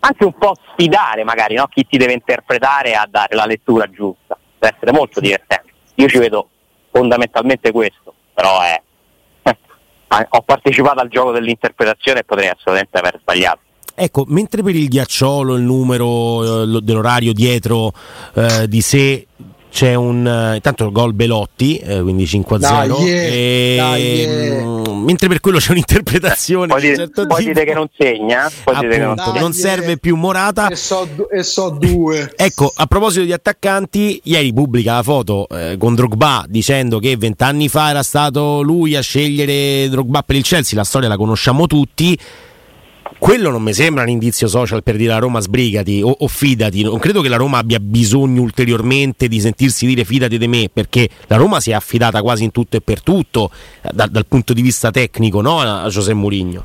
anche 0.00 0.24
un 0.24 0.34
po' 0.34 0.54
sfidare 0.72 1.24
magari 1.24 1.54
no? 1.54 1.66
chi 1.66 1.86
ti 1.86 1.96
deve 1.96 2.12
interpretare 2.12 2.94
a 2.94 3.06
dare 3.08 3.34
la 3.34 3.46
lettura 3.46 3.88
giusta. 3.90 4.36
Deve 4.58 4.74
essere 4.74 4.92
molto 4.92 5.20
divertente. 5.20 5.72
Io 5.94 6.08
ci 6.08 6.18
vedo 6.18 6.48
fondamentalmente 6.90 7.72
questo, 7.72 8.14
però 8.34 8.60
è, 8.60 8.82
ho 10.28 10.42
partecipato 10.42 11.00
al 11.00 11.08
gioco 11.08 11.32
dell'interpretazione 11.32 12.20
e 12.20 12.24
potrei 12.24 12.48
assolutamente 12.48 12.98
aver 12.98 13.18
sbagliato. 13.20 13.60
Ecco, 14.00 14.24
mentre 14.28 14.62
per 14.62 14.76
il 14.76 14.88
ghiacciolo 14.88 15.56
il 15.56 15.62
numero 15.62 16.62
eh, 16.62 16.80
dell'orario 16.82 17.32
dietro 17.32 17.92
eh, 18.34 18.68
di 18.68 18.80
sé 18.80 19.26
c'è 19.70 19.94
un 19.94 20.24
uh, 20.24 20.54
intanto 20.54 20.90
gol 20.90 21.14
Belotti 21.14 21.76
eh, 21.76 22.00
quindi 22.00 22.24
5-0 22.24 22.58
dai, 22.58 22.88
yeah, 22.88 23.22
e, 23.22 23.74
dai, 23.76 24.02
yeah. 24.02 24.64
mh, 24.64 25.04
mentre 25.04 25.28
per 25.28 25.40
quello 25.40 25.58
c'è 25.58 25.72
un'interpretazione 25.72 26.72
poi, 26.72 26.94
certo 26.94 27.26
poi 27.26 27.44
dite 27.44 27.64
che 27.64 27.74
non 27.74 27.88
segna? 27.96 28.44
Appunto, 28.44 28.88
che 28.88 28.98
non, 28.98 29.14
dai, 29.14 29.38
non 29.38 29.52
serve 29.52 29.86
yeah. 29.86 29.96
più 29.96 30.16
Morata. 30.16 30.68
E 30.68 30.76
so, 30.76 31.08
e 31.30 31.42
so, 31.42 31.70
due. 31.70 32.32
Ecco 32.36 32.72
a 32.74 32.86
proposito 32.86 33.24
di 33.24 33.32
attaccanti 33.32 34.20
ieri 34.24 34.52
pubblica 34.52 34.94
la 34.94 35.02
foto 35.02 35.46
eh, 35.48 35.76
con 35.78 35.94
Drogba 35.94 36.44
dicendo 36.48 36.98
che 36.98 37.16
vent'anni 37.16 37.68
fa 37.68 37.90
era 37.90 38.02
stato 38.02 38.62
lui 38.62 38.96
a 38.96 39.00
scegliere 39.00 39.88
Drogba 39.88 40.22
per 40.22 40.36
il 40.36 40.42
Chelsea 40.42 40.78
la 40.78 40.84
storia 40.84 41.08
la 41.08 41.16
conosciamo 41.16 41.66
tutti 41.66 42.18
quello 43.18 43.50
non 43.50 43.62
mi 43.62 43.72
sembra 43.72 44.02
un 44.04 44.08
indizio 44.08 44.46
social 44.46 44.82
per 44.82 44.96
dire 44.96 45.12
a 45.12 45.18
Roma 45.18 45.40
sbrigati 45.40 46.00
o, 46.02 46.14
o, 46.18 46.28
fidati. 46.28 46.82
Non 46.82 46.98
credo 46.98 47.20
che 47.20 47.28
la 47.28 47.36
Roma 47.36 47.58
abbia 47.58 47.78
bisogno 47.80 48.42
ulteriormente 48.42 49.28
di 49.28 49.40
sentirsi 49.40 49.86
dire 49.86 50.04
fidati 50.04 50.38
di 50.38 50.46
me, 50.46 50.70
perché 50.72 51.08
la 51.26 51.36
Roma 51.36 51.60
si 51.60 51.70
è 51.70 51.74
affidata 51.74 52.22
quasi 52.22 52.44
in 52.44 52.52
tutto 52.52 52.76
e 52.76 52.80
per 52.80 53.02
tutto 53.02 53.50
eh, 53.82 53.90
da, 53.92 54.06
dal 54.06 54.26
punto 54.26 54.52
di 54.52 54.62
vista 54.62 54.90
tecnico 54.90 55.40
no? 55.40 55.60
a 55.60 55.88
José 55.88 56.14
Mourinho. 56.14 56.64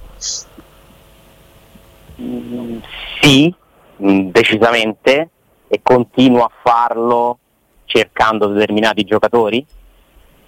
Sì, 3.22 3.54
mm, 4.02 4.30
decisamente, 4.30 5.30
e 5.68 5.80
continua 5.82 6.46
a 6.46 6.52
farlo 6.62 7.40
cercando 7.86 8.48
determinati 8.48 9.04
giocatori, 9.04 9.66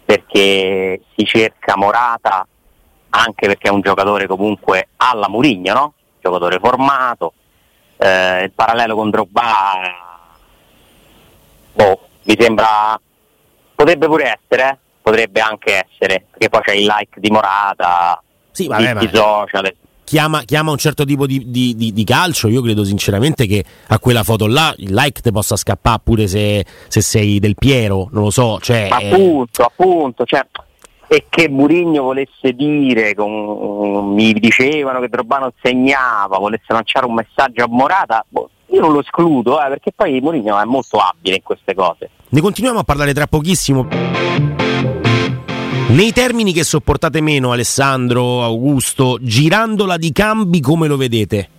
perché 0.06 1.02
si 1.16 1.26
cerca 1.26 1.76
Morata 1.76 2.48
anche 3.16 3.48
perché 3.48 3.70
è 3.70 3.72
un 3.72 3.82
giocatore 3.82 4.28
comunque 4.28 4.90
alla 4.98 5.30
Murigno, 5.30 5.74
no? 5.74 5.94
giocatore 6.22 6.60
formato, 6.60 7.34
eh, 7.98 8.44
il 8.44 8.52
parallelo 8.52 8.96
con 8.96 9.10
Drogba, 9.10 9.44
boh, 11.74 12.00
mi 12.24 12.36
sembra, 12.38 13.00
potrebbe 13.76 14.08
pure 14.08 14.40
essere, 14.40 14.70
eh? 14.70 14.78
potrebbe 15.02 15.40
anche 15.40 15.86
essere, 15.88 16.26
perché 16.32 16.50
poi 16.50 16.62
c'è 16.62 16.74
il 16.74 16.86
like 16.86 17.20
di 17.20 17.30
Morata, 17.30 18.22
sì, 18.52 18.68
vabbè, 18.68 18.96
di, 18.96 19.10
social. 19.14 19.74
Chiama, 20.04 20.42
chiama, 20.44 20.72
un 20.72 20.78
certo 20.78 21.04
tipo 21.04 21.26
di, 21.26 21.50
di, 21.50 21.76
di, 21.76 21.94
di, 21.94 22.04
calcio, 22.04 22.48
io 22.48 22.62
credo 22.62 22.84
sinceramente 22.84 23.48
che 23.48 23.64
a 23.88 23.98
quella 23.98 24.24
foto 24.24 24.46
là 24.46 24.74
il 24.78 24.94
like 24.94 25.22
ti 25.22 25.32
possa 25.32 25.56
scappare 25.56 26.02
pure 26.04 26.28
se, 26.28 26.64
se 26.88 27.02
sei 27.02 27.40
del 27.40 27.56
Piero, 27.56 28.10
non 28.12 28.24
lo 28.24 28.30
so. 28.30 28.60
Cioè, 28.60 28.88
appunto, 28.92 29.62
eh... 29.62 29.66
appunto, 29.66 30.26
cioè, 30.26 30.46
e 31.08 31.26
che 31.30 31.50
Murigno 31.50 32.04
volesse 32.04 32.54
dire, 32.54 33.14
con, 33.14 34.14
mi 34.14 34.34
dicevano 34.34 35.00
che 35.00 35.10
Drogba 35.10 35.38
non 35.40 35.52
segnava, 35.62 36.38
volesse 36.38 36.66
lanciare 36.68 37.06
un 37.06 37.14
messaggio 37.14 37.64
a 37.64 37.68
Morata, 37.70 38.26
boh, 38.28 38.50
io 38.68 38.82
non 38.82 38.92
lo 38.92 39.02
escludo 39.02 39.64
eh, 39.64 39.70
perché 39.70 39.92
poi 39.96 40.20
Murigno 40.20 40.60
è 40.60 40.66
molto 40.66 40.98
abile 40.98 41.36
in 41.36 41.44
queste 41.44 41.74
cose. 41.74 42.10
Ne 42.30 42.42
continuiamo 42.42 42.80
a 42.80 42.84
parlare 42.84 43.14
tra 43.14 43.28
pochissimo. 43.28 43.88
Nei 45.88 46.12
termini 46.12 46.52
che 46.52 46.64
sopportate 46.64 47.22
meno, 47.22 47.52
Alessandro, 47.52 48.44
Augusto, 48.44 49.18
girandola 49.22 49.98
di 49.98 50.12
cambi 50.12 50.60
come 50.60 50.88
lo 50.88 50.98
vedete? 50.98 51.50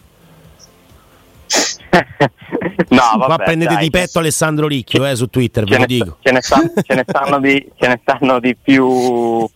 no, 2.88 3.02
vabbè, 3.16 3.28
Ma 3.28 3.36
prendete 3.36 3.74
dai, 3.74 3.84
di 3.84 3.90
petto 3.90 4.18
Alessandro 4.18 4.66
Ricchio 4.66 5.06
eh, 5.06 5.16
su 5.16 5.28
Twitter, 5.28 5.64
ve 5.64 5.78
lo 5.78 5.86
dico. 5.86 6.16
Ce 6.20 6.32
ne, 6.32 6.40
sta, 6.40 6.60
ce, 6.82 6.94
ne 6.94 7.04
stanno 7.06 7.40
di, 7.40 7.70
ce 7.76 7.88
ne 7.88 8.00
stanno 8.02 8.40
di 8.40 8.56
più 8.56 9.48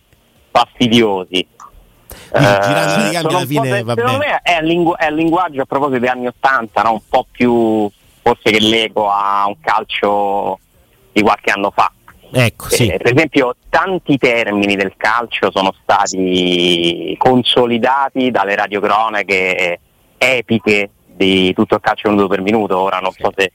fastidiosi. 0.51 1.47
Girando 2.31 3.29
eh, 3.29 3.35
alla 3.35 3.45
fine, 3.45 3.83
va 3.83 3.93
secondo 3.95 4.17
me 4.17 4.39
è 4.41 4.61
lingu- 4.61 4.95
è 4.95 5.07
il, 5.07 5.15
linguaggio 5.15 5.61
a 5.61 5.65
proposito 5.65 5.99
degli 5.99 6.09
anni 6.09 6.27
Ottanta, 6.27 6.81
no? 6.81 6.93
un 6.93 7.01
po' 7.07 7.25
più 7.29 7.89
forse 8.21 8.51
che 8.51 8.59
l'ego 8.59 9.09
a 9.09 9.45
un 9.47 9.59
calcio 9.59 10.59
di 11.11 11.21
qualche 11.21 11.51
anno 11.51 11.71
fa. 11.71 11.91
Ecco, 12.33 12.69
sì. 12.69 12.87
eh, 12.87 12.97
per 12.97 13.13
esempio, 13.13 13.55
tanti 13.69 14.17
termini 14.17 14.75
del 14.75 14.93
calcio 14.95 15.51
sono 15.51 15.73
stati 15.81 17.13
consolidati 17.17 18.31
dalle 18.31 18.55
radiocronache 18.55 19.79
epiche 20.17 20.89
di 21.15 21.53
tutto 21.53 21.75
il 21.75 21.81
calcio 21.81 22.09
minuto 22.09 22.27
per 22.27 22.41
minuto, 22.41 22.77
ora 22.77 22.99
non 22.99 23.11
so 23.11 23.31
se 23.35 23.51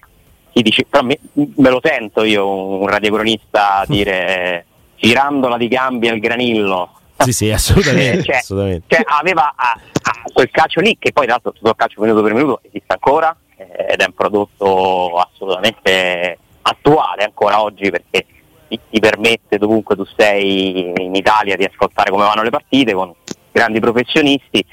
chi 0.52 0.62
dice, 0.62 0.86
però 0.88 1.02
me, 1.02 1.18
me 1.32 1.70
lo 1.70 1.80
sento 1.82 2.22
io 2.22 2.48
un 2.48 2.86
radiocronista 2.86 3.84
dire 3.86 4.64
girandola 4.96 5.56
di 5.56 5.68
gambi 5.68 6.08
al 6.08 6.18
granillo. 6.18 6.92
Sì, 7.18 7.32
sì, 7.32 7.50
assolutamente. 7.50 8.22
cioè, 8.24 8.36
assolutamente. 8.36 8.94
Cioè, 8.94 9.04
aveva 9.06 9.52
a, 9.54 9.72
a 9.72 10.12
quel 10.32 10.50
calcio 10.50 10.80
lì, 10.80 10.96
che 10.98 11.12
poi 11.12 11.24
tra 11.24 11.34
l'altro 11.34 11.52
tutto 11.52 11.68
il 11.68 11.76
calcio 11.76 12.00
minuto 12.00 12.22
per 12.22 12.32
minuto 12.32 12.60
esiste 12.62 12.92
ancora 12.92 13.36
eh, 13.56 13.86
ed 13.90 14.00
è 14.00 14.04
un 14.06 14.14
prodotto 14.14 15.18
assolutamente 15.18 16.38
attuale 16.62 17.24
ancora 17.24 17.62
oggi 17.62 17.90
perché 17.90 18.26
ti, 18.68 18.80
ti 18.90 18.98
permette 18.98 19.58
dovunque 19.58 19.94
tu 19.94 20.04
sei 20.16 20.92
in 20.96 21.14
Italia 21.14 21.56
di 21.56 21.64
ascoltare 21.64 22.10
come 22.10 22.24
vanno 22.24 22.42
le 22.42 22.50
partite 22.50 22.92
con 22.92 23.12
grandi 23.52 23.80
professionisti 23.80 24.64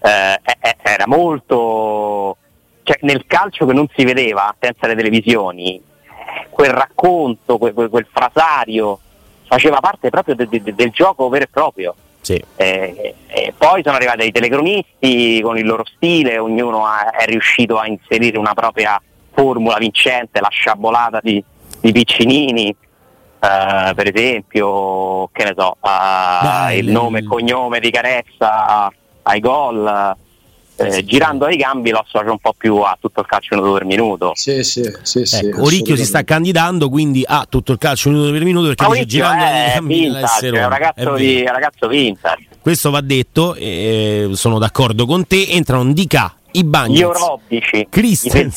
eh, 0.00 0.40
era 0.82 1.06
molto 1.06 2.36
cioè, 2.82 2.98
nel 3.02 3.24
calcio 3.26 3.66
che 3.66 3.72
non 3.72 3.86
si 3.94 4.04
vedeva 4.04 4.54
senza 4.58 4.86
le 4.86 4.94
televisioni 4.94 5.82
quel 6.50 6.70
racconto, 6.70 7.58
quel, 7.58 7.72
quel, 7.72 7.88
quel 7.88 8.06
frasario 8.10 8.98
faceva 9.44 9.80
parte 9.80 10.10
proprio 10.10 10.34
de, 10.34 10.48
de, 10.48 10.74
del 10.74 10.90
gioco 10.90 11.28
vero 11.28 11.44
e 11.44 11.48
proprio 11.48 11.94
sì. 12.20 12.42
eh, 12.56 13.14
eh, 13.26 13.54
poi 13.56 13.82
sono 13.82 13.96
arrivati 13.96 14.26
i 14.26 14.32
telecronisti 14.32 15.40
con 15.42 15.58
il 15.58 15.66
loro 15.66 15.84
stile 15.84 16.38
ognuno 16.38 16.84
ha, 16.84 17.10
è 17.10 17.24
riuscito 17.26 17.78
a 17.78 17.86
inserire 17.86 18.38
una 18.38 18.54
propria 18.54 19.00
formula 19.32 19.78
vincente 19.78 20.40
la 20.40 20.48
sciabolata 20.50 21.20
di, 21.22 21.42
di 21.80 21.92
Piccinini 21.92 22.76
Uh, 23.40 23.94
per 23.94 24.12
esempio, 24.12 25.28
che 25.30 25.44
ne 25.44 25.54
so, 25.56 25.76
Dai, 25.80 26.80
il 26.80 26.90
nome 26.90 27.20
e 27.20 27.22
cognome 27.22 27.78
di 27.78 27.88
Carezza 27.92 28.92
ai 29.28 29.40
gol. 29.40 30.16
Eh, 30.80 31.04
girando 31.04 31.46
ai 31.46 31.56
gambi 31.56 31.90
lo 31.90 31.98
associo 31.98 32.30
un 32.30 32.38
po' 32.38 32.54
più 32.56 32.76
a 32.76 32.96
tutto 33.00 33.20
il 33.20 33.26
calcio 33.26 33.56
minuto 33.56 33.72
per 33.72 33.84
minuto. 33.84 34.30
Sì, 34.34 34.62
sì, 34.62 34.82
sì, 35.02 35.24
sì 35.24 35.46
ecco, 35.46 35.64
Oricchio 35.64 35.96
si 35.96 36.04
sta 36.04 36.22
candidando 36.22 36.88
quindi 36.88 37.24
a 37.26 37.46
tutto 37.48 37.72
il 37.72 37.78
calcio 37.78 38.10
minuto 38.10 38.30
per 38.30 38.44
minuto 38.44 38.68
perché 38.68 38.86
dice 38.92 39.06
girando 39.06 39.42
ai 39.42 39.72
gambi 39.72 39.98
vintage, 39.98 40.50
è 40.50 40.62
un 40.62 40.68
ragazzo, 40.68 41.14
è 41.14 41.18
di, 41.18 41.44
ragazzo 41.44 41.88
vintage. 41.88 42.46
Questo 42.60 42.90
va 42.90 43.00
detto, 43.00 43.56
eh, 43.56 44.30
sono 44.34 44.60
d'accordo 44.60 45.04
con 45.04 45.26
te, 45.26 45.48
entrano 45.48 45.92
Di 45.92 46.06
K 46.06 46.30
i 46.58 46.64
bagni, 46.64 46.96
gli 46.96 47.02
orobici, 47.02 47.86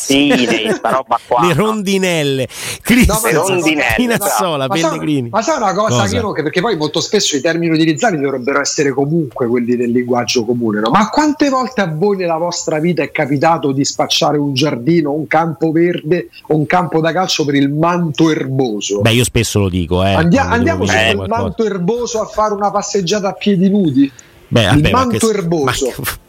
i 0.07 0.79
roba 0.81 1.19
qua, 1.25 1.45
le 1.45 1.53
rondinelle, 1.53 2.47
Christensen, 2.81 3.33
no, 3.33 3.47
rondinelle, 3.47 3.93
Pinazzola, 3.95 4.67
ma 4.67 4.73
Pellegrini. 4.73 5.29
Ma 5.29 5.41
sai 5.41 5.57
una 5.57 5.73
cosa, 5.73 6.01
cosa? 6.01 6.07
Che 6.07 6.15
io, 6.15 6.31
perché 6.31 6.61
poi 6.61 6.75
molto 6.75 6.99
spesso 6.99 7.35
i 7.35 7.41
termini 7.41 7.73
utilizzati 7.73 8.17
dovrebbero 8.17 8.59
essere 8.59 8.91
comunque 8.91 9.47
quelli 9.47 9.75
del 9.75 9.91
linguaggio 9.91 10.43
comune, 10.45 10.79
no? 10.79 10.89
Ma 10.89 11.09
quante 11.09 11.49
volte 11.49 11.81
a 11.81 11.87
voi 11.87 12.17
nella 12.17 12.37
vostra 12.37 12.79
vita 12.79 13.03
è 13.03 13.11
capitato 13.11 13.71
di 13.71 13.85
spacciare 13.85 14.37
un 14.37 14.53
giardino, 14.53 15.11
un 15.11 15.27
campo 15.27 15.71
verde 15.71 16.29
o 16.47 16.55
un 16.55 16.65
campo 16.65 16.99
da 16.99 17.11
calcio 17.11 17.45
per 17.45 17.55
il 17.55 17.69
manto 17.69 18.31
erboso? 18.31 19.01
Beh, 19.01 19.13
io 19.13 19.23
spesso 19.23 19.59
lo 19.59 19.69
dico, 19.69 20.03
eh, 20.03 20.13
Andia- 20.13 20.49
andiamo 20.49 20.85
su 20.85 20.93
quel 20.93 21.27
manto 21.27 21.63
erboso 21.63 22.19
a 22.19 22.25
fare 22.25 22.53
una 22.53 22.71
passeggiata 22.71 23.29
a 23.29 23.33
piedi 23.33 23.69
nudi. 23.69 24.11
Beh, 24.47 24.63
il 24.63 24.67
vabbè, 24.67 24.91
manto 24.91 25.27
che, 25.27 25.37
erboso. 25.37 25.63
Ma, 25.63 25.71
che 25.71 26.19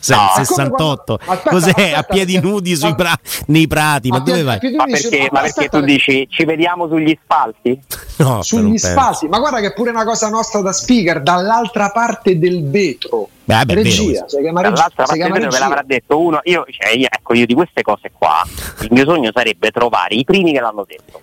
sei, 0.00 0.16
no, 0.16 0.30
68? 0.34 1.14
Aspetta, 1.14 1.50
Cos'è? 1.50 1.68
Aspetta, 1.70 1.98
a 1.98 2.02
piedi 2.02 2.32
perché, 2.34 2.48
nudi 2.48 2.76
sui 2.76 2.94
pra- 2.94 3.18
nei 3.46 3.66
prati? 3.66 4.08
Ma 4.08 4.18
dove 4.20 4.42
vai? 4.42 4.58
Ma 4.76 4.84
perché, 4.84 5.28
ma 5.30 5.40
perché 5.40 5.68
tu 5.68 5.80
dici 5.80 6.26
ci 6.30 6.44
vediamo 6.44 6.88
sugli 6.88 7.16
spalti? 7.22 7.80
No, 8.16 8.42
sugli 8.42 8.78
spalti. 8.78 9.28
Ma 9.28 9.38
guarda 9.38 9.60
che 9.60 9.68
è 9.68 9.72
pure 9.72 9.90
una 9.90 10.04
cosa 10.04 10.28
nostra 10.28 10.60
da 10.60 10.72
speaker, 10.72 11.22
dall'altra 11.22 11.90
parte 11.90 12.38
del 12.38 12.68
vetro. 12.68 13.28
Beh, 13.44 13.54
vabbè, 13.54 13.74
regia, 13.74 14.24
si 14.28 14.40
chiama 14.40 14.60
regia, 14.60 14.74
dall'altra 14.74 15.04
parte 15.04 15.22
del 15.22 15.32
vetro 15.32 15.50
ve 15.50 15.58
l'avrà 15.58 15.82
detto 15.84 16.20
uno. 16.20 16.40
Io, 16.44 16.64
cioè, 16.68 16.94
io, 16.94 17.08
ecco, 17.10 17.34
io 17.34 17.46
di 17.46 17.54
queste 17.54 17.82
cose 17.82 18.12
qua, 18.16 18.42
il 18.80 18.88
mio 18.90 19.04
sogno 19.04 19.30
sarebbe 19.34 19.70
trovare 19.70 20.14
i 20.14 20.24
primi 20.24 20.52
che 20.52 20.60
l'hanno 20.60 20.84
detto. 20.86 21.20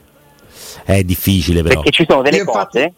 È 0.83 1.03
difficile 1.03 1.61
però. 1.61 1.81
Perché 1.81 1.91
ci 1.91 2.05
sono 2.07 2.21
delle 2.21 2.37
io 2.37 2.45
cose... 2.45 2.59
Infatti, 2.61 2.93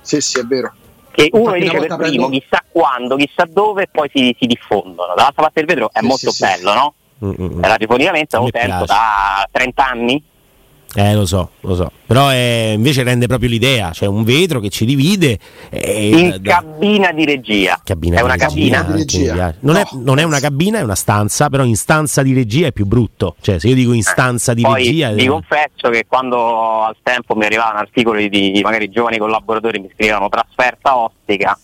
sì, 0.00 0.20
sì, 0.20 0.38
è 0.40 0.42
vero 0.44 0.72
che 1.18 1.30
uno 1.32 1.52
dice 1.52 1.78
per 1.78 1.96
primo, 1.96 1.96
prendo... 1.96 2.28
chissà 2.28 2.64
quando, 2.70 3.16
chissà 3.16 3.44
dove, 3.48 3.82
e 3.82 3.88
poi 3.90 4.08
si, 4.14 4.36
si 4.38 4.46
diffondono. 4.46 5.14
Dall'altra 5.16 5.42
parte 5.42 5.64
del 5.64 5.66
vetro 5.66 5.90
è 5.92 5.98
sì, 5.98 6.06
molto 6.06 6.30
sì, 6.30 6.44
bello, 6.44 6.70
sì. 6.70 6.76
no? 6.76 6.94
Mm-hmm. 7.24 7.62
Radiofonicamente 7.62 8.36
lo 8.36 8.48
sento 8.52 8.84
da 8.84 9.48
30 9.50 9.88
anni 9.88 10.22
Eh, 10.94 11.14
lo 11.14 11.26
so, 11.26 11.50
lo 11.60 11.74
so. 11.74 11.92
Però 12.06 12.28
è, 12.28 12.72
invece 12.74 13.02
rende 13.02 13.26
proprio 13.26 13.50
l'idea, 13.50 13.90
c'è 13.90 14.06
un 14.06 14.24
vetro 14.24 14.58
che 14.58 14.70
ci 14.70 14.86
divide. 14.86 15.38
E, 15.68 16.08
in 16.08 16.36
da, 16.40 16.62
cabina 16.62 17.12
di 17.12 17.26
regia. 17.26 17.78
Cabina 17.84 18.18
è 18.18 18.22
una 18.22 18.36
cabina 18.36 18.82
di 18.82 18.92
regia. 18.92 19.54
Non, 19.60 19.74
no. 19.74 19.80
è, 19.80 19.84
non, 19.92 20.18
è, 20.18 20.22
una 20.22 20.40
cabina, 20.40 20.78
è 20.78 20.82
una 20.82 20.94
stanza, 20.94 21.50
però 21.50 21.64
in 21.64 21.76
stanza 21.76 22.22
di 22.22 22.32
regia 22.32 22.68
è 22.68 22.72
più 22.72 22.86
brutto. 22.86 23.36
Cioè, 23.40 23.58
se 23.58 23.68
io 23.68 23.74
dico 23.74 23.92
in 23.92 23.98
eh, 23.98 24.02
stanza 24.02 24.52
eh, 24.52 24.54
di 24.54 24.62
poi 24.62 24.84
regia. 24.84 25.12
Vi 25.12 25.26
confesso 25.26 25.90
che 25.90 26.06
quando 26.08 26.82
al 26.84 26.96
tempo 27.02 27.34
mi 27.34 27.44
arrivavano 27.44 27.78
articoli 27.78 28.30
di 28.30 28.58
magari 28.62 28.88
giovani 28.88 29.18
collaboratori 29.18 29.80
mi 29.80 29.90
scrivevano 29.92 30.30
trasferta 30.30 30.96
ostica. 30.96 31.58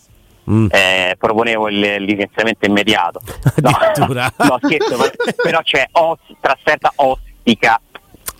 Mm. 0.47 0.67
Eh, 0.69 1.15
proponevo 1.17 1.67
il, 1.69 1.83
il, 1.83 2.03
licenziamento 2.03 2.67
immediato. 2.67 3.19
No, 3.63 3.71
no 4.37 4.59
scherzo, 4.61 4.97
però 5.41 5.61
c'è 5.63 5.87
os, 5.93 6.19
trasferta 6.39 6.91
ostica 6.97 7.81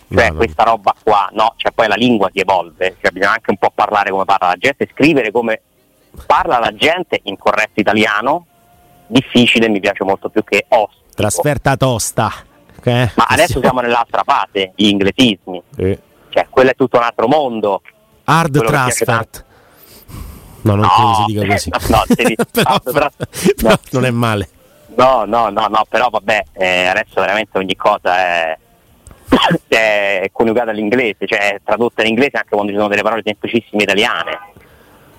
cioè 0.09 0.29
no, 0.29 0.35
questa 0.35 0.63
roba 0.63 0.93
qua, 1.01 1.29
no, 1.33 1.53
cioè 1.57 1.71
poi 1.71 1.88
la 1.88 1.95
lingua 1.95 2.29
si 2.31 2.39
evolve, 2.39 2.97
cioè 3.01 3.12
bisogna 3.12 3.33
anche 3.33 3.51
un 3.51 3.57
po' 3.57 3.71
parlare 3.74 4.12
come 4.12 4.25
parla 4.25 4.47
la 4.50 4.55
gente, 4.57 4.88
scrivere 4.91 5.31
come 5.31 5.62
parla 6.25 6.59
la 6.59 6.74
gente 6.75 7.19
in 7.24 7.38
corretto 7.38 7.79
italiano, 7.79 8.45
difficile, 9.07 9.67
mi 9.67 9.79
piace 9.79 10.03
molto 10.03 10.29
più 10.29 10.43
che 10.43 10.65
ostico. 10.69 11.03
Trasferta 11.15 11.75
tosta. 11.75 12.31
Okay. 12.77 13.09
Ma 13.15 13.25
adesso 13.29 13.59
siamo 13.59 13.79
nell'altra 13.81 14.24
fase, 14.24 14.74
gli 14.75 14.88
inglesismi, 14.88 15.62
eh. 15.77 16.00
cioè 16.29 16.47
quello 16.50 16.69
è 16.71 16.75
tutto 16.75 16.97
un 16.97 17.03
altro 17.03 17.27
mondo. 17.27 17.81
Hard 18.25 18.63
transfert. 18.63 19.45
No, 20.62 20.75
non 20.75 20.79
no, 20.79 20.89
credo 20.89 21.13
si 21.13 21.25
dica 21.33 21.45
così. 21.45 21.69
No, 21.69 21.79
no, 21.88 22.03
però, 22.51 22.79
però, 22.79 23.09
però 23.55 23.77
non 23.91 24.05
è 24.05 24.12
male. 24.12 24.50
No, 24.95 25.25
no, 25.25 25.50
no, 25.50 25.67
no, 25.67 25.85
però 25.89 26.09
vabbè, 26.09 26.43
eh, 26.53 26.85
adesso 26.85 27.19
veramente 27.21 27.57
ogni 27.57 27.75
cosa 27.75 28.17
è 28.17 28.57
è 29.67 30.29
coniugata 30.32 30.72
all'inglese, 30.72 31.25
cioè 31.25 31.55
è 31.55 31.62
tradotta 31.63 32.01
in 32.01 32.10
inglese 32.10 32.38
anche 32.38 32.50
quando 32.50 32.72
ci 32.72 32.77
sono 32.77 32.89
delle 32.89 33.01
parole 33.01 33.22
semplicissime 33.24 33.84
italiane. 33.84 34.53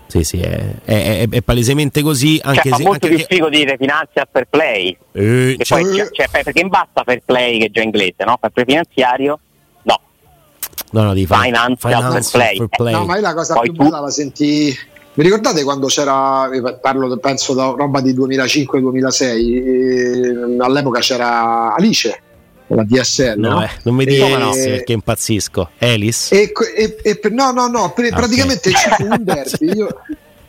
Sì, 0.06 0.22
sì, 0.22 0.40
è, 0.40 0.74
è, 0.84 1.28
è 1.28 1.42
palesemente 1.42 2.02
così. 2.02 2.38
Cioè, 2.38 2.46
anche 2.48 2.68
cioè, 2.68 2.76
se, 2.76 2.82
fa 2.82 2.88
molto 2.88 3.06
anche 3.06 3.24
più 3.24 3.36
figo 3.36 3.48
dire 3.48 3.76
finanzial 3.76 4.28
per 4.30 4.46
play. 4.48 4.96
Eh, 5.12 5.56
cioè, 5.60 5.80
poi, 5.80 5.96
cioè, 6.12 6.28
perché 6.30 6.60
in 6.60 6.68
basta 6.68 7.02
per 7.02 7.22
play 7.24 7.58
che 7.58 7.66
è 7.66 7.70
già 7.70 7.82
inglese, 7.82 8.24
no? 8.24 8.38
Per 8.38 8.64
finanziario, 8.64 9.38
no. 9.82 10.00
No, 10.92 11.02
no, 11.02 11.12
di 11.12 11.26
financial, 11.26 11.76
financial 11.76 12.12
per 12.12 12.30
play. 12.30 12.68
play. 12.68 12.92
No, 12.92 13.04
ma 13.04 13.16
è 13.16 13.20
la 13.20 13.34
cosa 13.34 13.54
poi 13.54 13.64
più 13.64 13.74
tu... 13.74 13.82
bella 13.82 14.00
la 14.00 14.10
sentì. 14.10 14.74
Vi 15.14 15.22
ricordate 15.22 15.64
quando 15.64 15.86
c'era, 15.86 16.48
parlo 16.80 17.16
penso 17.16 17.54
da 17.54 17.72
roba 17.74 18.02
di 18.02 18.12
2005-2006, 18.12 19.24
eh, 19.24 20.56
all'epoca 20.58 21.00
c'era 21.00 21.74
Alice 21.74 22.20
la 22.68 22.84
DSL. 22.84 23.38
No, 23.38 23.50
no? 23.50 23.64
Eh, 23.64 23.70
non 23.82 23.94
mi 23.94 24.04
dire 24.04 24.36
no. 24.36 24.50
perché 24.50 24.92
impazzisco. 24.92 25.70
Elis? 25.78 26.32
E, 26.32 26.52
e, 26.76 26.96
e, 27.02 27.20
no, 27.30 27.52
no, 27.52 27.68
no, 27.68 27.92
praticamente 27.92 28.70
okay. 28.70 28.72
ci 28.72 28.90
fu 28.90 29.04
un 29.04 29.24
derby. 29.24 29.72
Io, 29.76 29.88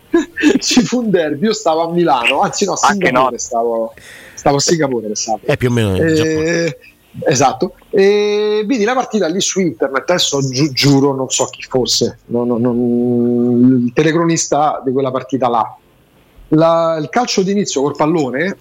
ci 0.59 0.81
fu 0.81 0.99
un 0.99 1.09
derby, 1.09 1.45
io 1.45 1.53
stavo 1.53 1.89
a 1.89 1.91
Milano, 1.91 2.39
anzi 2.39 2.65
no, 2.65 2.73
a 2.73 2.77
Singapore 2.77 3.31
no. 3.31 3.37
stavo, 3.37 3.93
stavo 4.33 4.55
a 4.55 4.59
Singapore. 4.59 5.15
Stavo. 5.15 5.41
È 5.43 5.57
più 5.57 5.69
o 5.69 5.71
meno 5.71 5.95
eh, 5.95 6.77
Esatto, 7.25 7.73
e 7.89 8.63
vedi 8.65 8.83
la 8.83 8.93
partita 8.93 9.27
lì 9.27 9.41
su 9.41 9.59
internet. 9.59 10.09
Adesso 10.09 10.39
gi- 10.39 10.71
giuro, 10.71 11.15
non 11.15 11.29
so 11.29 11.45
chi 11.45 11.63
fosse, 11.63 12.19
no, 12.27 12.43
no, 12.45 12.57
no, 12.57 12.71
il 12.71 13.91
telecronista 13.93 14.81
di 14.85 14.91
quella 14.91 15.11
partita 15.11 15.49
là. 15.49 15.75
La, 16.49 16.97
il 16.99 17.09
calcio 17.09 17.41
d'inizio 17.41 17.81
col 17.81 17.95
pallone 17.95 18.57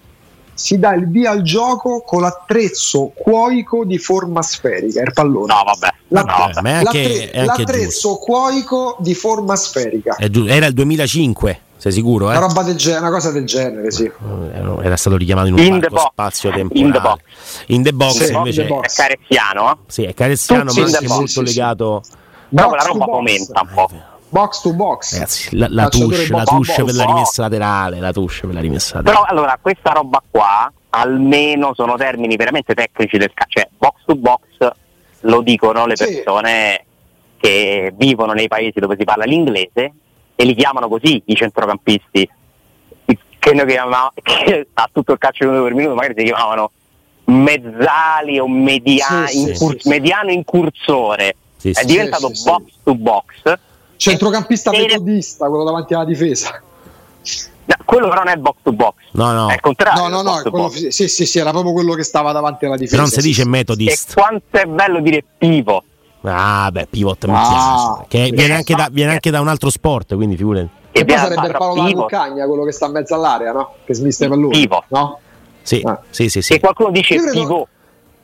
si 0.57 0.79
dà 0.79 0.95
il 0.95 1.09
via 1.09 1.31
al 1.31 1.43
gioco 1.43 2.01
con 2.01 2.23
l'attrezzo 2.23 3.13
cuoico 3.15 3.85
di 3.85 3.99
forma 3.99 4.43
sferica, 4.43 5.03
il 5.03 5.13
pallone. 5.13 5.53
No, 5.53 5.63
vabbè. 5.65 5.95
L'att- 6.09 6.27
no, 6.27 6.69
anche, 6.71 6.83
l'attre- 6.83 7.45
l'attrezzo 7.45 8.17
cuoico 8.17 8.97
di 9.01 9.15
forma 9.15 9.55
sferica. 9.55 10.17
Era 10.19 10.67
il 10.67 10.73
2005. 10.73 11.61
Sei 11.77 11.93
sicuro? 11.93 12.33
Eh? 12.33 12.37
Una 12.37 12.47
roba 12.47 12.63
del 12.63 12.77
genere, 12.77 13.03
una 13.03 13.11
cosa 13.11 13.31
del 13.31 13.45
genere, 13.45 13.91
sì. 13.91 14.05
Eh, 14.05 14.85
era 14.85 14.97
stato 14.97 15.17
richiamato 15.17 15.49
in 15.49 15.53
un 15.53 15.59
in 15.61 15.87
spazio 15.95 16.51
temporale. 16.51 16.87
In 16.87 16.93
the 16.93 17.01
box. 17.01 17.21
In 17.67 17.83
the 17.83 17.93
box 17.93 18.25
sì, 18.25 18.33
invece 18.33 18.63
the 18.63 18.69
box. 18.69 18.93
è 18.93 19.03
careziano. 19.03 19.73
Eh? 19.73 19.77
Sì, 19.87 20.03
è 20.05 20.15
careziano, 20.15 20.73
ma 20.73 20.83
anche 20.83 21.07
molto 21.07 21.27
sì, 21.27 21.43
legato. 21.45 22.03
Però 22.49 22.69
quella 22.69 22.83
roba 22.83 23.05
fomenta 23.05 23.61
un 23.61 23.69
po' 23.75 23.91
box 24.29 24.61
to 24.61 24.73
box. 24.75 25.13
Ragazzi, 25.13 25.57
la, 25.57 25.67
la 25.71 25.89
touche, 25.89 26.29
la 26.29 26.45
touche 26.45 26.85
per 26.85 26.95
la 26.95 27.05
rimessa 27.05 27.43
laterale, 27.43 28.01
la 28.01 28.13
touche 28.13 28.47
per 28.47 28.55
la 28.55 28.61
rimessa 28.61 28.97
laterale. 28.97 29.25
Però 29.25 29.31
allora 29.31 29.59
questa 29.61 29.93
roba 29.93 30.23
qua 30.29 30.73
almeno 30.91 31.75
sono 31.75 31.97
termini 31.97 32.37
veramente 32.37 32.75
tecnici 32.75 33.19
del 33.19 33.33
calcio, 33.35 33.61
cioè 33.61 33.69
box 33.77 33.95
to 34.07 34.15
box 34.17 34.41
lo 35.21 35.41
dicono 35.43 35.87
le 35.87 35.95
persone 35.95 36.85
sì. 36.85 37.37
che 37.41 37.93
vivono 37.97 38.33
nei 38.33 38.49
paesi 38.49 38.79
dove 38.81 38.97
si 38.99 39.05
parla 39.05 39.25
l'inglese 39.25 39.93
e 40.35 40.45
li 40.45 40.55
chiamano 40.55 40.89
così 40.89 41.23
i 41.27 41.35
centrocampisti. 41.35 42.31
Che 43.39 43.55
noi 43.55 43.67
chiamavamo, 43.67 44.13
che 44.23 44.69
a 44.73 44.89
tutto 44.93 45.13
il 45.13 45.19
calcio 45.19 45.45
minuto 45.45 45.63
per 45.65 45.75
minuto 45.75 45.95
magari 45.95 46.15
si 46.17 46.25
chiamavano 46.25 46.71
mezzali 47.27 48.39
o 48.39 48.49
media, 48.49 49.27
sì, 49.27 49.55
sì, 49.55 49.89
mediano 49.89 50.31
incursore. 50.31 51.37
È 51.63 51.85
diventato 51.85 52.31
box 52.45 52.65
to 52.85 52.95
box 52.95 53.59
Centrocampista 53.97 54.71
e 54.71 54.81
metodista, 54.81 55.49
quello 55.49 55.65
davanti 55.65 55.95
alla 55.95 56.05
difesa. 56.05 56.61
No, 57.67 57.75
quello 57.85 58.09
però 58.09 58.23
non 58.23 58.33
è 58.33 58.37
box 58.37 58.57
to 58.63 58.73
box. 58.73 58.95
No, 59.13 59.33
no. 59.33 59.49
È 59.49 59.55
il 59.55 59.61
contrario. 59.61 60.07
No, 60.07 60.23
no, 60.23 60.35
no. 60.35 60.51
Quello, 60.51 60.69
sì, 60.69 61.09
sì, 61.09 61.27
sì, 61.27 61.39
era 61.39 61.51
proprio 61.51 61.73
quello 61.73 61.95
che 61.95 62.05
stava 62.05 62.31
davanti 62.31 62.65
alla 62.65 62.77
difesa. 62.77 62.97
Però 62.97 63.09
non 63.09 63.11
si 63.11 63.27
dice 63.27 63.43
sì. 63.43 63.49
metodist. 63.49 64.11
E 64.11 64.15
quanto 64.15 64.57
è 64.57 64.65
bello 64.65 65.01
dire 65.01 65.25
pivot. 65.37 65.83
Ah, 66.23 66.71
beh, 66.71 66.87
pivot 66.89 67.25
mi 67.27 67.35
ah, 67.35 68.05
piace. 68.07 68.07
Che 68.09 68.37
viene 68.37 68.55
anche, 68.55 68.75
da, 68.75 68.89
viene 68.91 69.13
anche, 69.13 69.31
da, 69.31 69.41
un 69.41 69.49
altro 69.49 69.71
sport, 69.71 70.15
quindi 70.15 70.37
figurati. 70.37 70.69
E 70.93 71.05
poi 71.05 71.17
sarebbe 71.17 71.47
il 71.47 71.55
Paolo 71.57 71.91
Lucagna, 71.91 72.47
quello 72.47 72.65
che 72.65 72.73
sta 72.73 72.87
in 72.87 72.93
mezzo 72.93 73.15
all'area, 73.15 73.53
no? 73.53 73.75
Che 73.85 73.95
smista 73.95 74.27
i 74.27 74.29
palloni. 74.29 74.59
Pivot. 74.59 74.85
No? 74.89 75.21
Sì, 75.63 75.83
ah. 75.85 76.01
sì, 76.11 76.29
sì, 76.29 76.43
sì. 76.43 76.53
E 76.55 76.61
qualcuno 76.61 76.91
dice 76.91 77.17
credo... 77.17 77.33
pivot 77.33 77.69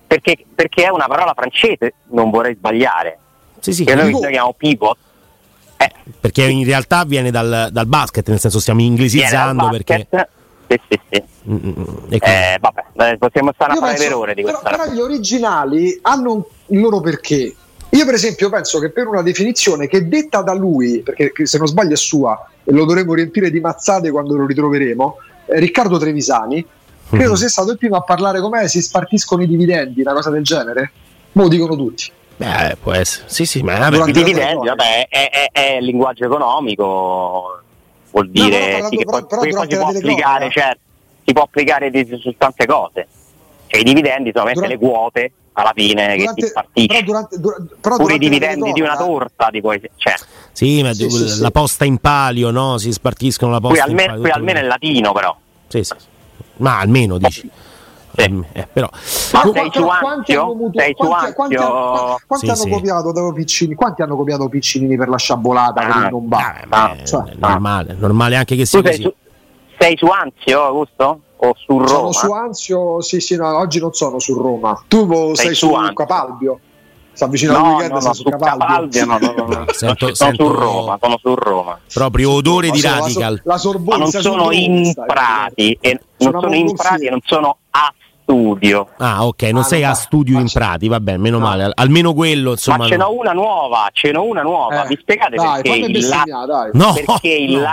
perché, 0.07 0.45
perché, 0.55 0.85
è 0.85 0.91
una 0.91 1.07
parola 1.07 1.33
francese, 1.35 1.95
non 2.11 2.31
vorrei 2.31 2.55
sbagliare. 2.55 3.19
Sì, 3.59 3.73
sì. 3.73 3.85
Che 3.85 3.95
noi 3.95 4.15
chiamiamo 4.15 4.53
pivot 4.57 4.97
eh. 5.83 6.13
Perché 6.21 6.45
in 6.45 6.65
realtà 6.65 7.05
viene 7.05 7.31
dal, 7.31 7.69
dal, 7.71 7.87
basket, 7.87 8.29
nel 8.29 8.41
senso 8.41 8.61
stiamo 8.61 8.81
inglesizzando 8.81 9.69
perché... 9.69 10.09
Sì, 10.69 10.81
sì, 10.89 11.01
sì. 11.11 11.23
Mm, 11.51 11.57
mm, 11.57 11.73
mm. 11.79 11.87
Eh, 12.09 12.59
vabbè, 12.61 13.19
possiamo 13.19 13.53
stare 13.53 13.73
a 13.73 13.77
fare 13.77 13.97
penso, 13.97 14.19
ore 14.19 14.35
di 14.35 14.43
questa. 14.43 14.61
Però, 14.61 14.85
però 14.85 14.95
gli 14.95 15.01
originali 15.01 15.99
hanno 16.03 16.47
il 16.67 16.81
loro 16.81 17.01
perché. 17.01 17.55
Io 17.91 18.05
per 18.07 18.15
esempio 18.15 18.49
penso 18.49 18.79
che 18.79 18.91
per 18.91 19.07
una 19.07 19.21
definizione 19.21 19.87
che 19.87 20.09
detta 20.09 20.41
da 20.41 20.55
lui, 20.55 21.01
perché 21.01 21.33
se 21.45 21.59
non 21.59 21.67
sbaglio 21.67 21.93
è 21.93 21.97
sua 21.97 22.49
e 22.65 22.73
lo 22.73 22.87
dovremo 22.87 23.13
riempire 23.13 23.51
di 23.51 23.61
mazzate 23.61 24.11
quando 24.11 24.35
lo 24.35 24.47
ritroveremo, 24.47 25.17
eh, 25.47 25.59
Riccardo 25.59 25.99
Trevisani, 25.99 26.65
credo 27.11 27.25
mm-hmm. 27.25 27.35
sia 27.35 27.49
stato 27.49 27.73
il 27.73 27.77
primo 27.77 27.97
a 27.97 28.03
parlare 28.03 28.41
come 28.41 28.67
si 28.69 28.81
spartiscono 28.81 29.43
i 29.43 29.47
dividendi, 29.47 30.01
una 30.01 30.15
cosa 30.15 30.31
del 30.31 30.43
genere. 30.43 30.93
Mo' 31.33 31.49
dicono 31.49 31.77
tutti. 31.77 32.11
Beh, 32.37 32.77
può 32.83 32.93
essere. 32.93 33.29
Sì, 33.29 33.45
sì, 33.47 33.63
ma 33.63 33.79
vabbè, 33.79 34.09
i 34.09 34.13
dividendi, 34.13 34.67
vabbè, 34.67 35.07
è, 35.09 35.31
è, 35.31 35.49
è, 35.53 35.81
linguaggio 35.81 36.25
economico, 36.25 37.61
vuol 38.11 38.31
dire 38.31 38.81
no, 38.81 38.89
sì, 38.89 38.97
che 38.97 39.05
però, 39.05 39.19
poi, 39.19 39.27
però 39.27 39.41
poi 39.41 39.71
si 39.71 39.77
può 39.77 39.87
applicare, 39.89 40.51
certo, 40.51 40.81
si 41.25 41.33
può 41.33 41.43
applicare 41.43 41.91
di, 41.91 42.19
su 42.21 42.35
tante 42.37 42.67
cose. 42.67 43.07
Cioè 43.67 43.81
i 43.81 43.85
dividendi 43.85 44.33
sono 44.35 44.51
durante, 44.53 44.69
le 44.69 44.79
quote 44.79 45.33
alla 45.55 45.73
fine 45.75 46.17
durante, 46.17 46.35
che 46.35 46.43
si 46.43 46.49
spartisce. 46.49 46.87
Però 46.89 47.05
durante, 47.05 47.39
però 47.81 47.97
Pure 47.97 48.15
i 48.15 48.19
dividendi 48.19 48.73
di 48.73 48.81
una 48.81 48.97
torta 48.97 49.49
di 49.51 49.61
poi, 49.61 49.81
cioè. 49.97 50.15
Sì, 50.53 50.83
ma 50.83 50.93
sì, 50.93 51.09
sì, 51.09 51.41
la 51.41 51.47
sì. 51.47 51.53
posta 51.53 51.85
in 51.85 51.99
palio, 51.99 52.51
no? 52.51 52.77
Si 52.79 52.93
spartiscono 52.93 53.53
la 53.53 53.61
posta 53.61 53.85
qui 53.85 53.91
almeno, 53.91 54.15
in 54.15 54.21
palio. 54.21 54.23
Qui 54.23 54.31
almeno 54.31 54.59
è 54.59 54.63
latino 54.63 55.13
però. 55.13 55.37
Sì, 55.69 55.85
sì. 55.85 55.95
Ma 56.57 56.79
almeno 56.79 57.19
dici. 57.19 57.51
Sì. 58.15 58.45
Eh, 58.53 58.69
però. 58.71 58.89
Ma 59.33 59.51
sei 59.53 59.71
su 59.73 59.87
Anzio? 59.87 60.57
Sei 60.75 60.95
su 60.97 61.05
Anzio? 61.05 61.33
Quanti, 61.33 61.57
quanti, 61.57 61.57
quanti 62.27 62.47
sì, 62.47 62.53
hanno 62.53 62.57
sì. 62.57 62.71
copiato 62.71 63.13
da 63.13 63.33
Piccinini? 63.33 63.77
Quanti 63.77 64.03
hanno 64.03 64.17
copiato 64.17 64.49
Piccinini 64.49 64.97
per 64.97 65.09
la 65.09 65.17
sciabolata 65.17 65.81
ah, 65.81 66.09
non 66.09 66.29
va? 66.29 66.39
Ah, 66.39 66.67
ma, 66.69 66.97
cioè, 67.05 67.33
normale, 67.37 67.97
normale 67.99 68.37
anche 68.37 68.57
che 68.57 68.67
sia 68.67 68.83
così. 68.83 68.95
Sei 68.95 69.03
su, 69.03 69.15
sei 69.79 69.97
su 69.97 70.07
Anzio, 70.07 70.63
Augusto? 70.63 71.21
O 71.37 71.55
su 71.57 71.79
Roma? 71.79 71.89
Sono 71.89 72.13
su 72.13 72.33
Anzio, 72.33 73.01
sì, 73.01 73.21
sì, 73.21 73.37
no, 73.37 73.57
oggi 73.57 73.81
non 73.81 73.93
sono 73.93 74.19
su 74.19 74.35
Roma. 74.35 74.85
Tu 74.87 75.35
sei, 75.35 75.47
sei 75.47 75.55
su, 75.55 75.75
su 75.75 75.93
Capalbio? 75.93 76.61
Si 77.15 77.25
avvicina 77.25 77.53
no, 77.53 77.59
al 77.59 77.73
weekend, 77.73 77.93
no, 77.93 78.01
no, 78.01 78.15
su 78.15 78.23
Capalbio. 78.23 79.05
no, 79.05 79.19
no, 79.19 79.35
no, 79.37 79.47
no. 79.47 79.65
sento, 79.73 80.15
sono 80.15 80.15
sento 80.15 80.47
su 80.47 80.53
Roma, 80.53 80.99
sono 81.01 81.19
su 81.19 81.35
Roma. 81.35 81.79
Proprio 81.93 82.31
odore 82.31 82.71
di 82.71 82.81
radical. 82.81 83.41
La, 83.45 83.59
sor- 83.59 83.81
la 83.81 83.83
Ma 83.85 83.97
non 83.97 84.11
sono 84.11 84.53
in 84.53 84.93
Prati, 84.95 85.77
e 85.81 86.01
non 86.19 86.41
sono 86.41 86.55
in 86.55 86.75
Prati 86.75 87.07
e 87.07 87.11
non 87.11 87.21
sono 87.25 87.59
studio. 88.33 88.89
Ah, 88.97 89.27
ok, 89.27 89.43
non 89.45 89.61
ah, 89.61 89.65
sei 89.65 89.85
a 89.85 89.93
studio 89.93 90.41
in 90.41 90.49
Prati, 90.51 90.89
va 90.89 91.01
bene, 91.01 91.19
meno 91.19 91.39
no. 91.39 91.45
male. 91.45 91.71
Almeno 91.75 92.15
quello, 92.15 92.53
insomma. 92.53 92.79
Ma 92.79 92.87
ce 92.87 92.97
n'ho 92.97 93.15
una 93.15 93.33
nuova, 93.33 93.89
ce 93.93 94.11
n'ho 94.11 94.25
una 94.25 94.43
nuova. 94.43 94.85
Eh, 94.85 94.89
Vi 94.89 94.99
spiegate 95.01 95.37
dai, 95.37 95.63
perché 95.63 95.79
il 95.79 96.09
Lazio 96.09 96.71
no, 96.73 96.93
perché 96.95 97.29
il 97.29 97.69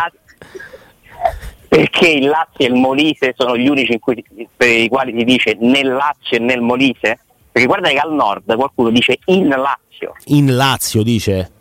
perché 1.69 2.09
il 2.09 2.27
Lazio 2.27 2.65
e 2.65 2.69
il 2.69 2.73
Molise 2.73 3.33
sono 3.37 3.55
gli 3.55 3.67
unici 3.67 3.99
cui, 3.99 4.23
per 4.57 4.67
i 4.67 4.87
quali 4.89 5.13
si 5.15 5.23
dice 5.23 5.55
nel 5.59 5.87
Lazio 5.87 6.37
e 6.37 6.39
nel 6.39 6.61
Molise? 6.61 7.19
Perché 7.51 7.67
guarda 7.67 7.89
che 7.89 7.97
al 7.97 8.13
nord 8.13 8.55
qualcuno 8.55 8.89
dice 8.89 9.19
in 9.25 9.47
Lazio. 9.49 10.13
In 10.25 10.55
Lazio 10.55 11.03
dice? 11.03 11.51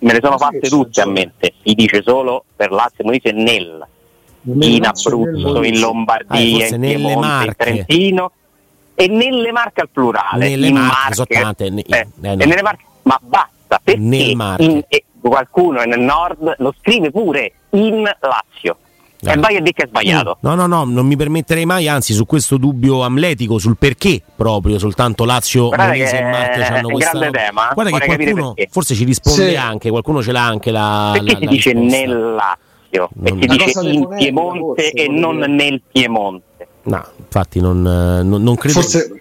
Me 0.00 0.12
le 0.12 0.20
sono 0.20 0.36
sì, 0.36 0.44
fatte 0.44 0.68
tutte 0.68 1.00
a 1.00 1.06
mente. 1.06 1.54
Si 1.62 1.74
dice 1.74 2.02
solo 2.04 2.44
per 2.56 2.72
Lazio, 2.72 3.04
non 3.04 3.12
dice 3.12 3.30
nel. 3.30 3.86
Nel 4.44 4.68
in 4.68 4.82
Lazio, 4.82 5.16
nel 5.16 5.28
Abruzzo, 5.28 5.48
in 5.48 5.62
Lazio. 5.62 5.76
Ah, 5.76 5.80
Lombardia, 5.86 6.58
forse 6.58 6.74
in 6.74 6.80
Piemonte, 6.80 7.44
in. 7.44 7.54
Trentino 7.56 8.32
e 9.04 9.08
nelle 9.08 9.52
Marche 9.52 9.80
al 9.82 9.88
plurale. 9.90 10.48
Nelle 10.48 10.66
in 10.68 10.74
Marche, 10.74 11.14
sono 11.14 11.26
tante, 11.28 11.66
eh, 11.66 11.84
eh, 11.86 12.06
no. 12.20 12.32
e 12.32 12.36
nelle 12.36 12.62
Marche, 12.62 12.84
ma 13.02 13.18
basta, 13.22 13.80
perché 13.82 14.34
Marche. 14.34 14.62
in- 14.64 14.82
e 14.88 15.04
qualcuno 15.20 15.82
nel 15.82 16.00
nord 16.00 16.54
lo 16.58 16.74
scrive 16.80 17.10
pure 17.10 17.52
in 17.70 18.02
Lazio. 18.02 18.76
Eh. 19.24 19.30
E 19.34 19.36
vai 19.36 19.54
a 19.56 19.60
dire 19.60 19.72
che 19.72 19.84
è 19.84 19.86
sbagliato. 19.86 20.38
No, 20.40 20.56
no, 20.56 20.66
no, 20.66 20.82
non 20.82 21.06
mi 21.06 21.14
permetterei 21.14 21.64
mai, 21.64 21.86
anzi, 21.86 22.12
su 22.12 22.26
questo 22.26 22.56
dubbio 22.56 23.02
amletico, 23.04 23.56
sul 23.58 23.76
perché 23.78 24.20
proprio 24.34 24.80
soltanto 24.80 25.24
Lazio, 25.24 25.68
Guardate 25.68 25.90
Molise 25.96 26.10
che 26.10 26.18
e 26.18 26.22
Marche 26.24 26.60
è 26.60 26.64
hanno 26.66 26.86
un 26.88 26.92
questa 26.92 27.18
grande 27.18 27.38
tema, 27.38 27.70
Guarda 27.72 27.98
che 27.98 28.04
qualcuno 28.04 28.54
forse 28.70 28.94
ci 28.96 29.04
risponde 29.04 29.50
Sì. 29.50 29.54
anche, 29.56 29.90
qualcuno 29.90 30.22
ce 30.24 30.32
l'ha 30.32 30.44
anche 30.44 30.72
la 30.72 31.10
Perché 31.12 31.32
la- 31.34 31.38
si 31.38 31.44
la 31.44 31.50
dice 31.52 31.72
risposta. 31.72 31.96
nel 31.96 32.34
Lazio 32.34 33.08
Non- 33.14 33.26
e 33.38 33.40
si 33.40 33.46
dice 33.46 33.80
in 33.88 34.08
Piemonte 34.16 34.58
forse, 34.82 34.90
e 34.90 35.08
non 35.08 35.36
dire. 35.36 35.46
nel 35.46 35.82
Piemonte? 35.92 36.44
No, 36.84 37.04
infatti 37.16 37.60
non, 37.60 37.78
eh, 37.86 38.22
non- 38.22 38.42
non 38.42 38.56
credo 38.56 38.80
Forse, 38.80 39.20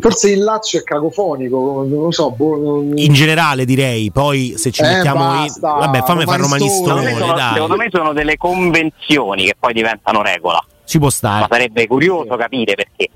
forse 0.00 0.30
il 0.30 0.42
Lazio 0.42 0.78
è 0.78 0.82
cacofonico, 0.82 1.84
non 1.88 2.02
lo 2.04 2.10
so. 2.12 2.30
boh, 2.30 2.56
non- 2.56 2.92
in 2.96 3.12
generale 3.12 3.64
direi, 3.64 4.10
poi 4.12 4.54
se 4.56 4.70
ci 4.70 4.82
Eh, 4.82 4.86
mettiamo 4.86 5.24
basta, 5.24 5.68
in... 5.72 5.78
Vabbè, 5.78 6.02
fammi 6.02 6.24
fare 6.24 6.42
romanistone. 6.42 7.00
Secondo 7.02 7.02
me, 7.02 7.18
sono, 7.18 7.32
dai. 7.34 7.52
secondo 7.54 7.76
me 7.76 7.88
sono 7.92 8.12
delle 8.12 8.36
convenzioni 8.36 9.44
che 9.46 9.56
poi 9.58 9.72
diventano 9.72 10.22
regola. 10.22 10.64
Ci 10.84 10.98
può 10.98 11.06
Ma 11.08 11.12
stare. 11.12 11.46
sarebbe 11.48 11.86
curioso 11.86 12.36
capire 12.36 12.74
perché. 12.74 13.08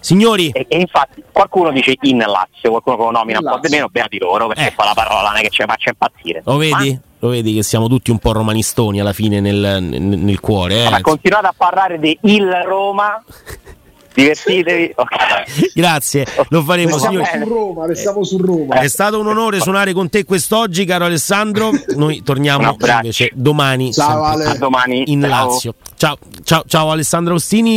Signori, 0.00 0.50
E, 0.50 0.66
e 0.68 0.78
infatti 0.78 1.22
qualcuno 1.32 1.72
dice 1.72 1.94
in 2.02 2.18
Lazio, 2.18 2.70
qualcuno 2.70 2.96
che 2.96 3.02
lo 3.02 3.10
nomina 3.10 3.38
In 3.40 3.44
un 3.46 3.50
po' 3.52 3.58
di 3.58 3.68
meno, 3.74 3.88
beati 3.88 4.18
loro 4.18 4.46
perché 4.46 4.68
Eh. 4.68 4.70
fa 4.70 4.84
la 4.84 4.92
parola 4.94 5.30
non 5.30 5.38
è 5.38 5.40
che 5.40 5.48
ci 5.50 5.64
faccia 5.66 5.90
impazzire. 5.90 6.42
lo 6.44 6.56
vedi? 6.58 6.70
Ma, 6.92 7.00
Lo 7.26 7.32
vedi 7.32 7.54
che 7.54 7.64
siamo 7.64 7.88
tutti 7.88 8.12
un 8.12 8.18
po' 8.18 8.30
romanistoni 8.30 9.00
alla 9.00 9.12
fine 9.12 9.40
nel, 9.40 9.78
nel- 9.82 10.00
nel 10.00 10.38
cuore, 10.38 10.84
eh? 10.84 10.90
ma 10.90 11.00
continuate 11.00 11.46
a 11.48 11.54
parlare 11.56 11.98
di 11.98 12.16
il 12.22 12.48
Roma, 12.64 13.20
divertitevi. 14.14 14.92
ok. 14.96 15.72
Grazie, 15.74 16.24
lo 16.50 16.62
faremo, 16.62 16.92
Restiamo 16.92 17.24
signori. 17.24 17.42
su 17.42 17.48
Roma, 17.52 17.86
restiamo 17.86 18.24
su 18.24 18.38
Roma. 18.38 18.74
È 18.76 18.86
stato 18.88 19.18
un 19.18 19.26
onore 19.26 19.58
suonare 19.60 19.92
con 19.92 20.08
te 20.08 20.24
quest'oggi, 20.24 20.84
caro 20.84 21.06
Alessandro. 21.06 21.70
Noi 21.96 22.22
torniamo 22.22 22.76
invece 22.80 23.30
domani 23.34 23.92
Ciao, 23.92 24.22
Ale. 24.22 24.44
A 24.44 24.54
domani. 24.54 25.02
in 25.10 25.22
Ciao. 25.22 25.28
Lazio. 25.50 25.74
Ciao, 25.96 26.16
ciao, 26.44 26.62
ciao 26.64 26.90
Alessandro 26.92 27.34
Ostini. 27.34 27.74